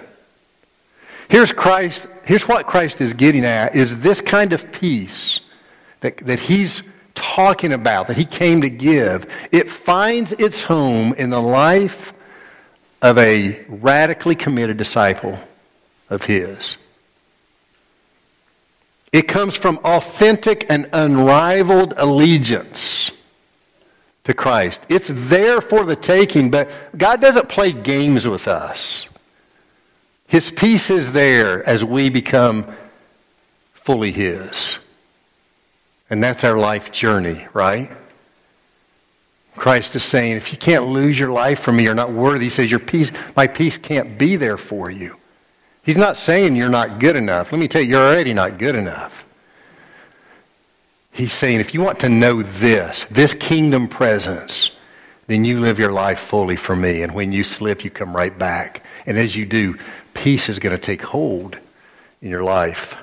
Here's 1.29 1.53
Christ, 1.53 2.07
here's 2.25 2.47
what 2.47 2.67
Christ 2.67 3.01
is 3.01 3.15
getting 3.15 3.47
at 3.47 3.75
is 3.75 4.01
this 4.01 4.21
kind 4.21 4.53
of 4.53 4.71
peace 4.73 5.41
that, 6.01 6.19
that 6.19 6.41
he's 6.41 6.83
talking 7.17 7.73
about, 7.73 8.07
that 8.07 8.17
he 8.17 8.25
came 8.25 8.61
to 8.61 8.69
give. 8.69 9.27
It 9.51 9.69
finds 9.71 10.31
its 10.33 10.63
home 10.63 11.13
in 11.15 11.31
the 11.31 11.43
life 11.43 12.13
of 13.03 13.19
a 13.19 13.65
radically 13.69 14.37
committed 14.37 14.77
disciple 14.77 15.39
of 16.09 16.23
his. 16.23 16.77
It 19.13 19.29
comes 19.29 19.57
from 19.57 19.79
authentic 19.79 20.67
and 20.69 20.89
unrivaled 20.93 21.95
allegiance 21.97 23.11
to 24.25 24.35
Christ. 24.35 24.81
It's 24.89 25.09
there 25.09 25.61
for 25.61 25.85
the 25.85 25.97
taking, 25.97 26.51
but 26.51 26.69
God 26.97 27.21
doesn't 27.21 27.49
play 27.49 27.73
games 27.73 28.27
with 28.27 28.49
us. 28.49 29.07
His 30.27 30.51
peace 30.51 30.91
is 30.91 31.13
there 31.13 31.67
as 31.67 31.85
we 31.85 32.11
become 32.11 32.67
fully 33.75 34.13
His. 34.13 34.79
And 36.09 36.23
that's 36.23 36.45
our 36.45 36.57
life 36.57 36.93
journey, 36.93 37.47
right? 37.53 37.91
Christ 39.57 39.97
is 39.97 40.05
saying, 40.05 40.37
if 40.37 40.53
you 40.53 40.59
can't 40.59 40.89
lose 40.89 41.19
your 41.19 41.31
life 41.31 41.61
for 41.61 41.73
me, 41.73 41.85
you're 41.85 41.95
not 41.95 42.13
worthy. 42.13 42.45
He 42.45 42.51
says, 42.51 42.71
your 42.71 42.81
peace, 42.81 43.11
my 43.35 43.47
peace 43.47 43.79
can't 43.79 44.19
be 44.19 44.37
there 44.37 44.59
for 44.59 44.91
you. 44.91 45.17
He's 45.83 45.97
not 45.97 46.17
saying 46.17 46.57
you're 46.57 46.69
not 46.69 47.01
good 47.01 47.17
enough. 47.17 47.53
Let 47.53 47.59
me 47.59 47.69
tell 47.69 47.81
you, 47.81 47.91
you're 47.91 48.07
already 48.07 48.35
not 48.35 48.59
good 48.59 48.77
enough. 48.77 49.25
He's 51.13 51.33
saying 51.33 51.61
if 51.61 51.73
you 51.73 51.81
want 51.81 52.01
to 52.01 52.09
know 52.09 52.43
this, 52.43 53.07
this 53.11 53.33
kingdom 53.33 53.89
presence, 53.89 54.71
then 55.29 55.45
you 55.45 55.61
live 55.61 55.79
your 55.79 55.93
life 55.93 56.19
fully 56.19 56.57
for 56.57 56.77
me. 56.77 57.03
And 57.03 57.15
when 57.15 57.33
you 57.33 57.43
slip, 57.43 57.83
you 57.85 57.91
come 57.91 58.15
right 58.15 58.37
back. 58.37 58.85
And 59.07 59.19
as 59.19 59.35
you 59.35 59.47
do, 59.47 59.79
peace 60.13 60.49
is 60.49 60.59
going 60.59 60.77
to 60.77 60.83
take 60.83 61.03
hold 61.03 61.57
in 62.21 62.31
your 62.31 62.45
life. 62.45 62.97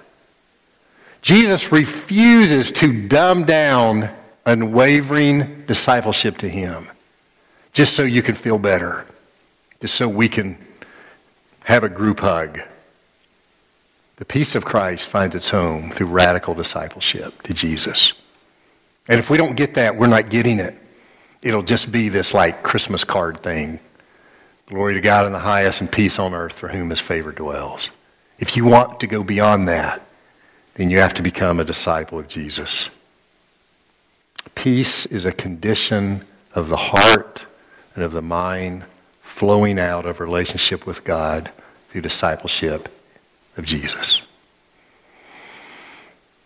Jesus 1.24 1.72
refuses 1.72 2.70
to 2.74 3.08
dumb 3.08 3.46
down 3.46 4.10
unwavering 4.46 5.64
discipleship 5.66 6.38
to 6.40 6.50
him 6.50 6.90
just 7.72 7.94
so 7.94 8.04
you 8.04 8.22
can 8.22 8.36
feel 8.36 8.60
better, 8.60 9.06
just 9.80 9.96
so 9.96 10.08
we 10.08 10.28
can 10.28 10.58
have 11.64 11.86
a 11.86 11.90
group 11.90 12.20
hug. 12.20 12.60
The 14.18 14.26
peace 14.26 14.54
of 14.54 14.66
Christ 14.66 15.08
finds 15.08 15.34
its 15.34 15.50
home 15.50 15.92
through 15.92 16.08
radical 16.08 16.54
discipleship 16.54 17.42
to 17.44 17.54
Jesus. 17.54 18.12
And 19.08 19.18
if 19.18 19.30
we 19.30 19.38
don't 19.38 19.56
get 19.56 19.76
that, 19.76 19.96
we're 19.96 20.08
not 20.08 20.30
getting 20.30 20.60
it. 20.60 20.76
It'll 21.42 21.64
just 21.64 21.90
be 21.90 22.10
this 22.10 22.34
like 22.34 22.64
Christmas 22.64 23.06
card 23.06 23.42
thing. 23.42 23.80
Glory 24.68 24.94
to 24.94 25.02
God 25.02 25.26
in 25.26 25.32
the 25.32 25.40
highest 25.40 25.80
and 25.80 25.92
peace 25.92 26.20
on 26.20 26.34
earth 26.34 26.54
for 26.54 26.68
whom 26.68 26.90
his 26.90 27.00
favor 27.00 27.32
dwells. 27.32 27.90
If 28.40 28.58
you 28.58 28.66
want 28.66 29.00
to 29.00 29.08
go 29.08 29.24
beyond 29.24 29.70
that, 29.70 30.02
then 30.76 30.90
you 30.90 31.00
have 31.00 31.14
to 31.16 31.22
become 31.22 31.60
a 31.60 31.64
disciple 31.64 32.20
of 32.20 32.28
Jesus. 32.28 32.90
Peace 34.56 35.06
is 35.06 35.26
a 35.26 35.32
condition 35.32 36.26
of 36.54 36.70
the 36.70 36.78
heart 36.78 37.44
and 37.96 38.04
of 38.04 38.12
the 38.12 38.22
mind 38.22 38.84
flowing 39.22 39.80
out 39.80 40.06
of 40.06 40.20
relationship 40.20 40.86
with 40.86 41.04
God 41.04 41.52
through 41.90 42.02
discipleship 42.02 42.90
of 43.58 43.66
Jesus. 43.66 44.22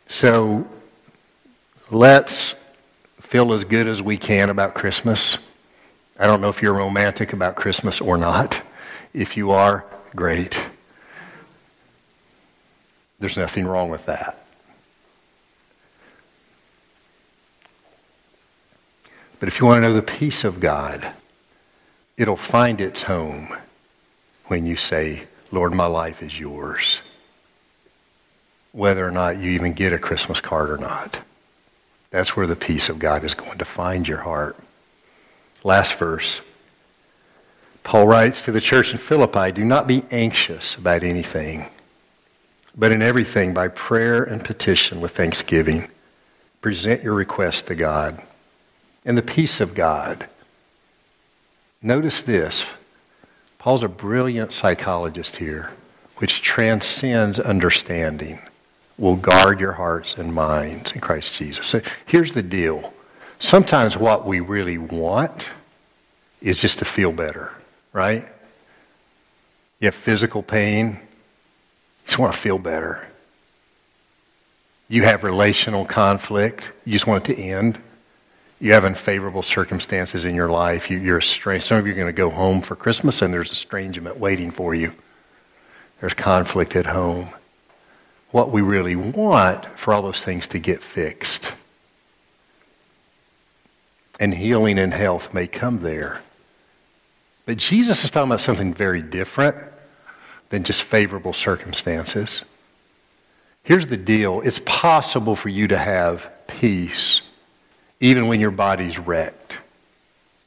So 0.07 0.67
let's 1.91 2.55
feel 3.21 3.53
as 3.53 3.63
good 3.63 3.87
as 3.87 4.01
we 4.01 4.17
can 4.17 4.49
about 4.49 4.73
Christmas. 4.73 5.37
I 6.17 6.27
don't 6.27 6.41
know 6.41 6.49
if 6.49 6.61
you're 6.61 6.73
romantic 6.73 7.33
about 7.33 7.55
Christmas 7.55 8.01
or 8.01 8.17
not. 8.17 8.61
If 9.13 9.37
you 9.37 9.51
are, 9.51 9.85
great. 10.15 10.57
There's 13.19 13.37
nothing 13.37 13.65
wrong 13.65 13.89
with 13.89 14.05
that. 14.05 14.43
But 19.39 19.47
if 19.47 19.59
you 19.59 19.65
want 19.65 19.83
to 19.83 19.89
know 19.89 19.93
the 19.93 20.01
peace 20.01 20.43
of 20.43 20.59
God, 20.59 21.13
it'll 22.15 22.37
find 22.37 22.81
its 22.81 23.03
home 23.03 23.55
when 24.47 24.65
you 24.65 24.75
say, 24.75 25.23
Lord, 25.51 25.73
my 25.73 25.85
life 25.85 26.23
is 26.23 26.39
yours. 26.39 27.01
Whether 28.71 29.05
or 29.07 29.11
not 29.11 29.37
you 29.37 29.51
even 29.51 29.73
get 29.73 29.93
a 29.93 29.97
Christmas 29.97 30.41
card 30.41 30.69
or 30.69 30.77
not. 30.77 31.19
That's 32.09 32.35
where 32.35 32.47
the 32.47 32.55
peace 32.55 32.89
of 32.89 32.99
God 32.99 33.23
is 33.23 33.33
going 33.33 33.57
to 33.57 33.65
find 33.65 34.07
your 34.07 34.19
heart. 34.19 34.57
Last 35.63 35.95
verse. 35.95 36.41
Paul 37.83 38.07
writes 38.07 38.43
to 38.43 38.51
the 38.51 38.61
church 38.61 38.91
in 38.91 38.97
Philippi, 38.97 39.51
do 39.51 39.63
not 39.63 39.87
be 39.87 40.03
anxious 40.11 40.75
about 40.75 41.03
anything, 41.03 41.69
but 42.77 42.91
in 42.91 43.01
everything 43.01 43.53
by 43.53 43.67
prayer 43.67 44.23
and 44.23 44.45
petition 44.45 45.01
with 45.01 45.15
thanksgiving, 45.17 45.87
present 46.61 47.03
your 47.03 47.15
requests 47.15 47.63
to 47.63 47.75
God. 47.75 48.21
And 49.03 49.17
the 49.17 49.23
peace 49.23 49.59
of 49.59 49.73
God. 49.73 50.27
Notice 51.81 52.21
this. 52.21 52.65
Paul's 53.57 53.83
a 53.83 53.87
brilliant 53.87 54.53
psychologist 54.53 55.37
here, 55.37 55.71
which 56.17 56.41
transcends 56.41 57.39
understanding, 57.39 58.39
will 58.97 59.15
guard 59.15 59.59
your 59.59 59.73
hearts 59.73 60.15
and 60.15 60.33
minds 60.33 60.91
in 60.91 60.99
Christ 60.99 61.33
Jesus. 61.33 61.65
So 61.65 61.81
here's 62.05 62.33
the 62.33 62.43
deal. 62.43 62.93
Sometimes 63.39 63.97
what 63.97 64.25
we 64.25 64.39
really 64.39 64.77
want 64.77 65.49
is 66.41 66.59
just 66.59 66.79
to 66.79 66.85
feel 66.85 67.11
better, 67.11 67.51
right? 67.93 68.27
You 69.79 69.85
have 69.85 69.95
physical 69.95 70.43
pain, 70.43 70.99
just 72.07 72.17
want 72.17 72.33
to 72.33 72.39
feel 72.39 72.57
better. 72.57 73.05
You 74.89 75.03
have 75.03 75.23
relational 75.23 75.85
conflict, 75.85 76.63
you 76.85 76.93
just 76.93 77.05
want 77.05 77.29
it 77.29 77.35
to 77.35 77.41
end. 77.41 77.77
You 78.59 78.73
have 78.73 78.85
unfavorable 78.85 79.43
circumstances 79.43 80.25
in 80.25 80.33
your 80.33 80.49
life. 80.49 80.89
You, 80.89 81.13
are 81.13 81.19
estranged. 81.19 81.67
Some 81.67 81.77
of 81.77 81.85
you 81.85 81.93
are 81.93 81.95
going 81.95 82.07
to 82.07 82.11
go 82.11 82.31
home 82.31 82.63
for 82.63 82.75
Christmas 82.75 83.21
and 83.21 83.31
there's 83.31 83.51
estrangement 83.51 84.17
waiting 84.17 84.49
for 84.49 84.73
you. 84.73 84.93
There's 85.99 86.15
conflict 86.15 86.75
at 86.75 86.87
home. 86.87 87.29
What 88.31 88.49
we 88.49 88.61
really 88.61 88.95
want 88.95 89.65
for 89.77 89.93
all 89.93 90.01
those 90.01 90.23
things 90.23 90.47
to 90.47 90.59
get 90.59 90.81
fixed. 90.81 91.53
And 94.19 94.33
healing 94.33 94.79
and 94.79 94.91
health 94.91 95.35
may 95.35 95.45
come 95.45 95.77
there. 95.77 96.23
But 97.45 97.57
Jesus 97.57 98.03
is 98.03 98.09
talking 98.09 98.29
about 98.31 98.39
something 98.39 98.73
very 98.73 99.03
different 99.03 99.57
than 100.49 100.63
just 100.63 100.83
favorable 100.83 101.33
circumstances. 101.33 102.43
Here's 103.63 103.87
the 103.87 103.97
deal 103.97 104.41
it's 104.41 104.61
possible 104.65 105.35
for 105.35 105.49
you 105.49 105.67
to 105.67 105.77
have 105.77 106.29
peace 106.47 107.21
even 107.99 108.27
when 108.27 108.39
your 108.39 108.51
body's 108.51 108.97
wrecked. 108.99 109.57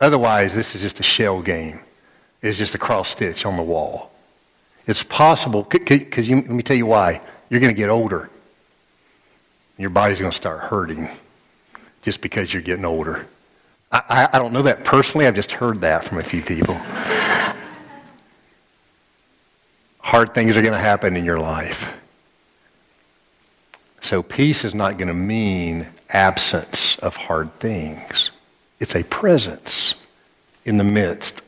Otherwise, 0.01 0.55
this 0.55 0.75
is 0.75 0.83
just 0.83 1.01
a 1.01 1.03
shell 1.03 1.43
game. 1.43 1.81
It's 2.43 2.57
just 2.57 2.75
a 2.75 2.79
cross 2.79 3.11
stitch 3.11 3.45
on 3.45 3.57
the 3.57 3.63
wall. 3.63 4.11
It's 4.87 5.03
possible, 5.03 5.65
because 5.65 6.29
let 6.29 6.49
me 6.49 6.63
tell 6.63 6.77
you 6.77 6.87
why. 6.87 7.21
You're 7.49 7.61
going 7.61 7.75
to 7.75 7.77
get 7.77 7.91
older. 7.91 8.31
Your 9.77 9.91
body's 9.91 10.21
going 10.21 10.31
to 10.31 10.37
start 10.37 10.61
hurting 10.61 11.09
just 12.03 12.21
because 12.21 12.53
you're 12.53 12.63
getting 12.63 12.85
older. 12.85 13.27
I, 13.93 14.03
I, 14.09 14.29
I 14.37 14.39
don't 14.39 14.53
know 14.53 14.63
that 14.63 14.85
personally. 14.85 15.27
I've 15.27 15.35
just 15.35 15.53
heard 15.53 15.81
that 15.83 16.05
from 16.05 16.19
a 16.19 16.23
few 16.23 16.43
people. 16.43 16.81
Hard 20.11 20.35
things 20.35 20.57
are 20.57 20.61
going 20.61 20.73
to 20.73 20.79
happen 20.79 21.17
in 21.17 21.25
your 21.25 21.39
life. 21.39 21.89
So 24.01 24.25
peace 24.25 24.65
is 24.65 24.75
not 24.75 24.99
going 24.99 25.07
to 25.07 25.15
mean 25.15 25.87
absence 26.09 26.99
of 26.99 27.15
hard 27.15 27.57
things. 27.61 28.33
It's 28.81 28.97
a 28.97 29.05
presence 29.05 29.95
in 30.65 30.79
the 30.79 30.85
midst 30.85 31.43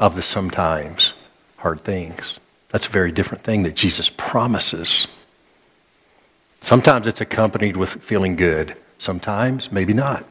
of 0.00 0.16
the 0.16 0.22
sometimes 0.22 1.12
hard 1.58 1.82
things. 1.82 2.40
That's 2.70 2.88
a 2.88 2.90
very 2.90 3.12
different 3.12 3.44
thing 3.44 3.62
that 3.62 3.76
Jesus 3.76 4.10
promises. 4.10 5.06
Sometimes 6.60 7.06
it's 7.06 7.20
accompanied 7.20 7.76
with 7.76 8.02
feeling 8.02 8.34
good. 8.34 8.74
Sometimes, 8.98 9.70
maybe 9.70 9.92
not. 9.92 10.24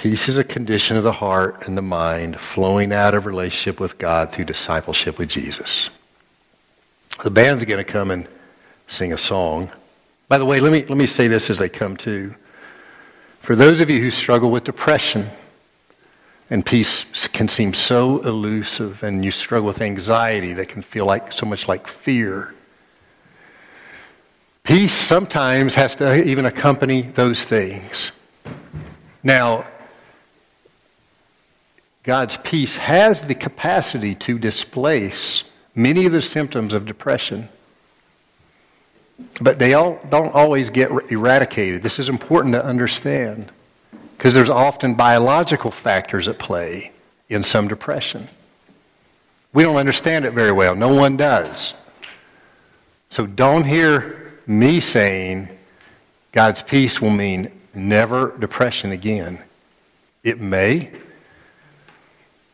Peace 0.00 0.28
is 0.28 0.38
a 0.38 0.44
condition 0.44 0.96
of 0.96 1.02
the 1.02 1.10
heart 1.10 1.66
and 1.66 1.76
the 1.76 1.82
mind 1.82 2.38
flowing 2.38 2.92
out 2.92 3.14
of 3.14 3.26
relationship 3.26 3.80
with 3.80 3.98
God 3.98 4.30
through 4.30 4.44
discipleship 4.44 5.18
with 5.18 5.28
Jesus. 5.28 5.90
The 7.24 7.32
band's 7.32 7.64
going 7.64 7.84
to 7.84 7.92
come 7.92 8.12
and 8.12 8.28
sing 8.86 9.12
a 9.12 9.18
song. 9.18 9.72
By 10.28 10.38
the 10.38 10.44
way, 10.44 10.60
let 10.60 10.70
me, 10.70 10.84
let 10.84 10.96
me 10.96 11.08
say 11.08 11.26
this 11.26 11.50
as 11.50 11.58
they 11.58 11.68
come 11.68 11.96
to. 11.96 12.32
For 13.40 13.56
those 13.56 13.80
of 13.80 13.90
you 13.90 13.98
who 13.98 14.12
struggle 14.12 14.52
with 14.52 14.62
depression, 14.62 15.30
and 16.48 16.64
peace 16.64 17.04
can 17.32 17.48
seem 17.48 17.74
so 17.74 18.20
elusive, 18.20 19.02
and 19.02 19.24
you 19.24 19.32
struggle 19.32 19.66
with 19.66 19.80
anxiety 19.80 20.52
that 20.52 20.68
can 20.68 20.82
feel 20.82 21.06
like 21.06 21.32
so 21.32 21.44
much 21.44 21.66
like 21.66 21.88
fear. 21.88 22.54
Peace 24.62 24.94
sometimes 24.94 25.74
has 25.74 25.96
to 25.96 26.22
even 26.24 26.46
accompany 26.46 27.02
those 27.02 27.42
things. 27.42 28.12
Now, 29.24 29.66
God's 32.08 32.38
peace 32.38 32.76
has 32.76 33.20
the 33.20 33.34
capacity 33.34 34.14
to 34.14 34.38
displace 34.38 35.44
many 35.74 36.06
of 36.06 36.12
the 36.12 36.22
symptoms 36.22 36.72
of 36.72 36.86
depression. 36.86 37.50
But 39.42 39.58
they 39.58 39.74
all 39.74 40.00
don't 40.08 40.34
always 40.34 40.70
get 40.70 40.90
eradicated. 41.12 41.82
This 41.82 41.98
is 41.98 42.08
important 42.08 42.54
to 42.54 42.64
understand 42.64 43.52
because 44.16 44.32
there's 44.32 44.48
often 44.48 44.94
biological 44.94 45.70
factors 45.70 46.28
at 46.28 46.38
play 46.38 46.92
in 47.28 47.44
some 47.44 47.68
depression. 47.68 48.30
We 49.52 49.64
don't 49.64 49.76
understand 49.76 50.24
it 50.24 50.32
very 50.32 50.50
well. 50.50 50.74
No 50.74 50.94
one 50.94 51.18
does. 51.18 51.74
So 53.10 53.26
don't 53.26 53.64
hear 53.64 54.32
me 54.46 54.80
saying 54.80 55.50
God's 56.32 56.62
peace 56.62 57.02
will 57.02 57.10
mean 57.10 57.52
never 57.74 58.34
depression 58.38 58.92
again. 58.92 59.40
It 60.24 60.40
may, 60.40 60.90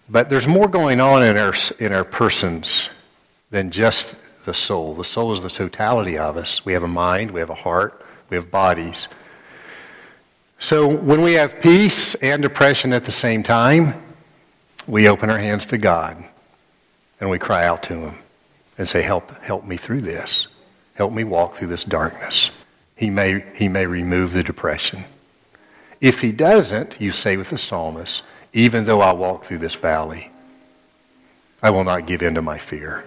but 0.08 0.28
there's 0.28 0.46
more 0.46 0.68
going 0.68 1.00
on 1.00 1.22
in 1.22 1.36
our, 1.36 1.54
in 1.78 1.92
our 1.92 2.04
persons 2.04 2.88
than 3.50 3.70
just 3.70 4.14
the 4.44 4.54
soul. 4.54 4.94
The 4.94 5.04
soul 5.04 5.32
is 5.32 5.40
the 5.40 5.50
totality 5.50 6.18
of 6.18 6.36
us. 6.36 6.64
We 6.64 6.72
have 6.74 6.82
a 6.82 6.88
mind, 6.88 7.30
we 7.30 7.40
have 7.40 7.50
a 7.50 7.54
heart, 7.54 8.04
we 8.30 8.36
have 8.36 8.50
bodies. 8.50 9.08
So 10.58 10.88
when 10.88 11.22
we 11.22 11.34
have 11.34 11.60
peace 11.60 12.14
and 12.16 12.42
depression 12.42 12.92
at 12.92 13.04
the 13.04 13.12
same 13.12 13.42
time, 13.42 14.02
we 14.86 15.08
open 15.08 15.30
our 15.30 15.38
hands 15.38 15.66
to 15.66 15.78
God 15.78 16.24
and 17.20 17.30
we 17.30 17.38
cry 17.38 17.66
out 17.66 17.82
to 17.84 17.94
Him 17.94 18.18
and 18.76 18.88
say, 18.88 19.02
Help, 19.02 19.30
help 19.42 19.64
me 19.64 19.76
through 19.76 20.02
this. 20.02 20.48
Help 20.94 21.12
me 21.12 21.24
walk 21.24 21.56
through 21.56 21.68
this 21.68 21.84
darkness. 21.84 22.50
He 22.96 23.10
may, 23.10 23.44
he 23.54 23.68
may 23.68 23.86
remove 23.86 24.32
the 24.32 24.42
depression. 24.42 25.04
If 26.00 26.20
he 26.20 26.32
doesn't, 26.32 27.00
you 27.00 27.12
say 27.12 27.36
with 27.36 27.50
the 27.50 27.58
psalmist, 27.58 28.22
even 28.54 28.84
though 28.84 29.00
I 29.00 29.12
walk 29.12 29.44
through 29.44 29.58
this 29.58 29.74
valley, 29.74 30.30
I 31.60 31.70
will 31.70 31.84
not 31.84 32.06
give 32.06 32.22
in 32.22 32.34
to 32.36 32.42
my 32.42 32.56
fear. 32.56 33.04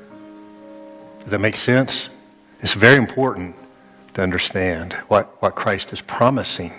Does 1.22 1.32
that 1.32 1.39
make 1.39 1.58
sense? 1.58 2.10
It's 2.62 2.74
very 2.74 2.98
important 2.98 3.56
to 4.14 4.22
understand 4.22 4.93
what, 5.08 5.41
what 5.41 5.56
Christ 5.56 5.93
is 5.93 6.02
promising. 6.02 6.74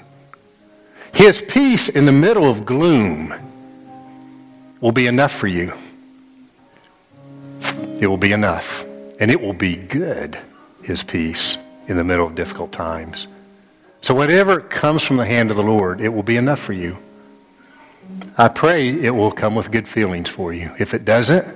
His 1.15 1.43
peace 1.49 1.89
in 1.89 2.05
the 2.05 2.13
middle 2.13 2.51
of 2.51 2.67
gloom 2.67 3.35
will 4.81 4.93
be 4.93 5.07
enough 5.07 5.33
for 5.33 5.47
you. 5.47 5.73
It 8.01 8.07
will 8.07 8.19
be 8.19 8.33
enough. 8.33 8.85
And 9.19 9.31
it 9.31 9.41
will 9.41 9.55
be 9.55 9.77
good, 9.77 10.39
his 10.83 11.03
peace, 11.03 11.57
in 11.89 11.97
the 11.97 12.05
middle 12.05 12.27
of 12.27 12.35
difficult 12.35 12.71
times. 12.71 13.27
So 14.03 14.15
whatever 14.15 14.61
comes 14.61 15.03
from 15.03 15.17
the 15.17 15.25
hand 15.25 15.51
of 15.51 15.57
the 15.57 15.63
Lord, 15.63 16.01
it 16.01 16.11
will 16.11 16.23
be 16.23 16.37
enough 16.37 16.61
for 16.61 16.73
you. 16.73 16.99
I 18.37 18.49
pray 18.49 18.89
it 18.89 19.15
will 19.15 19.33
come 19.33 19.55
with 19.55 19.71
good 19.71 19.89
feelings 19.89 20.29
for 20.29 20.53
you. 20.53 20.73
If 20.79 20.95
it 20.95 21.05
doesn't, 21.05 21.47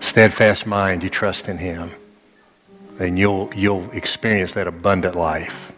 steadfast 0.00 0.66
mind, 0.66 1.02
you 1.02 1.10
trust 1.10 1.48
in 1.48 1.58
Him, 1.58 1.90
then 2.98 3.16
you'll, 3.16 3.52
you'll 3.54 3.90
experience 3.90 4.54
that 4.54 4.66
abundant 4.66 5.16
life 5.16 5.72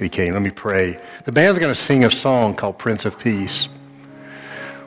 Okay. 0.00 0.32
Let 0.32 0.42
me 0.42 0.50
pray. 0.50 0.98
The 1.24 1.32
band's 1.32 1.58
going 1.60 1.72
to 1.72 1.80
sing 1.80 2.04
a 2.04 2.10
song 2.10 2.56
called 2.56 2.78
Prince 2.78 3.04
of 3.04 3.18
Peace. 3.18 3.68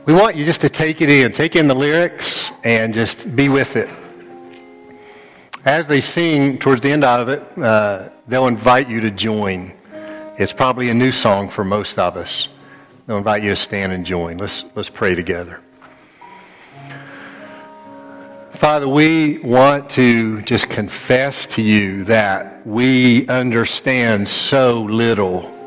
We 0.06 0.14
want 0.14 0.36
you 0.36 0.46
just 0.46 0.62
to 0.62 0.70
take 0.70 1.02
it 1.02 1.10
in, 1.10 1.32
take 1.32 1.56
in 1.56 1.68
the 1.68 1.76
lyrics, 1.76 2.52
and 2.64 2.94
just 2.94 3.36
be 3.36 3.50
with 3.50 3.76
it. 3.76 3.90
As 5.66 5.88
they 5.88 6.02
sing 6.02 6.60
towards 6.60 6.82
the 6.82 6.92
end 6.92 7.04
of 7.04 7.30
it, 7.30 7.58
uh, 7.58 8.10
they'll 8.28 8.48
invite 8.48 8.90
you 8.90 9.02
to 9.02 9.12
join. 9.12 9.74
It's 10.38 10.54
probably 10.54 10.90
a 10.90 10.94
new 10.94 11.12
song 11.12 11.50
for 11.50 11.64
most 11.64 11.98
of 11.98 12.16
us. 12.16 12.48
They'll 13.08 13.18
invite 13.18 13.42
you 13.42 13.50
to 13.50 13.56
stand 13.56 13.92
and 13.94 14.06
join. 14.06 14.38
Let's, 14.38 14.64
let's 14.76 14.90
pray 14.90 15.16
together. 15.16 15.62
Father, 18.54 18.88
we 18.88 19.40
want 19.40 19.90
to 19.92 20.42
just 20.44 20.70
confess 20.70 21.48
to 21.48 21.64
you 21.64 22.04
that 22.04 22.68
we 22.68 23.28
understand 23.28 24.30
so 24.30 24.84
little 24.84 25.58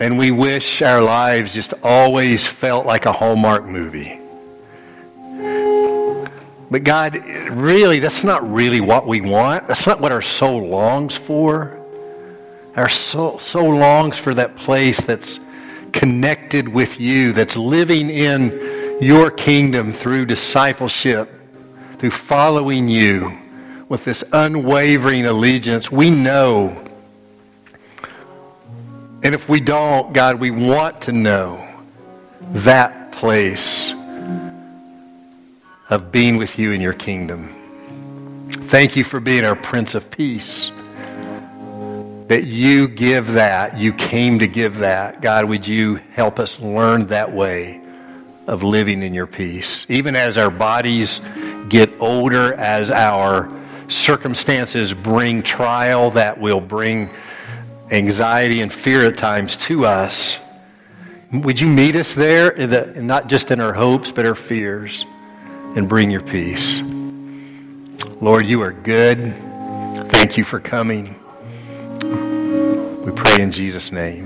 And 0.00 0.16
we 0.16 0.30
wish 0.30 0.80
our 0.80 1.02
lives 1.02 1.52
just 1.52 1.74
always 1.82 2.46
felt 2.46 2.86
like 2.86 3.04
a 3.04 3.12
Hallmark 3.12 3.66
movie. 3.66 4.18
But 6.70 6.84
God, 6.84 7.16
really, 7.50 7.98
that's 7.98 8.24
not 8.24 8.50
really 8.50 8.80
what 8.80 9.06
we 9.06 9.20
want. 9.20 9.68
That's 9.68 9.86
not 9.86 10.00
what 10.00 10.10
our 10.10 10.22
soul 10.22 10.68
longs 10.68 11.14
for. 11.14 11.79
Our 12.76 12.88
soul, 12.88 13.38
soul 13.38 13.74
longs 13.74 14.16
for 14.16 14.34
that 14.34 14.56
place 14.56 15.00
that's 15.00 15.40
connected 15.92 16.68
with 16.68 17.00
you, 17.00 17.32
that's 17.32 17.56
living 17.56 18.10
in 18.10 18.98
your 19.00 19.30
kingdom 19.30 19.92
through 19.92 20.26
discipleship, 20.26 21.30
through 21.98 22.10
following 22.10 22.88
you 22.88 23.38
with 23.88 24.04
this 24.04 24.22
unwavering 24.32 25.26
allegiance. 25.26 25.90
We 25.90 26.10
know. 26.10 26.68
And 29.22 29.34
if 29.34 29.48
we 29.48 29.60
don't, 29.60 30.12
God, 30.12 30.38
we 30.38 30.50
want 30.50 31.02
to 31.02 31.12
know 31.12 31.66
that 32.40 33.12
place 33.12 33.92
of 35.90 36.12
being 36.12 36.36
with 36.36 36.58
you 36.58 36.70
in 36.70 36.80
your 36.80 36.92
kingdom. 36.92 37.56
Thank 38.50 38.94
you 38.94 39.02
for 39.02 39.18
being 39.18 39.44
our 39.44 39.56
Prince 39.56 39.94
of 39.96 40.10
Peace. 40.10 40.70
That 42.30 42.44
you 42.44 42.88
give 42.88 43.34
that. 43.34 43.76
You 43.76 43.92
came 43.92 44.38
to 44.38 44.46
give 44.46 44.78
that. 44.78 45.20
God, 45.20 45.44
would 45.46 45.66
you 45.66 45.96
help 46.14 46.38
us 46.38 46.58
learn 46.60 47.08
that 47.08 47.32
way 47.32 47.82
of 48.46 48.62
living 48.62 49.02
in 49.02 49.14
your 49.14 49.26
peace? 49.26 49.84
Even 49.88 50.16
as 50.16 50.36
our 50.36 50.50
bodies 50.50 51.20
get 51.68 51.90
older, 52.00 52.54
as 52.54 52.90
our 52.90 53.50
circumstances 53.88 54.94
bring 54.94 55.42
trial 55.42 56.12
that 56.12 56.40
will 56.40 56.60
bring 56.60 57.10
anxiety 57.90 58.60
and 58.60 58.72
fear 58.72 59.04
at 59.04 59.18
times 59.18 59.56
to 59.56 59.84
us, 59.84 60.38
would 61.32 61.60
you 61.60 61.66
meet 61.66 61.96
us 61.96 62.14
there, 62.14 62.54
not 63.00 63.28
just 63.28 63.50
in 63.50 63.60
our 63.60 63.72
hopes, 63.72 64.12
but 64.12 64.24
our 64.24 64.34
fears? 64.34 65.04
and 65.76 65.88
bring 65.88 66.10
your 66.10 66.22
peace. 66.22 66.82
Lord, 68.20 68.46
you 68.46 68.60
are 68.62 68.72
good. 68.72 69.34
Thank 70.10 70.36
you 70.36 70.44
for 70.44 70.58
coming. 70.58 71.19
We 73.10 73.16
pray 73.16 73.42
in 73.42 73.50
Jesus' 73.50 73.90
name. 73.90 74.18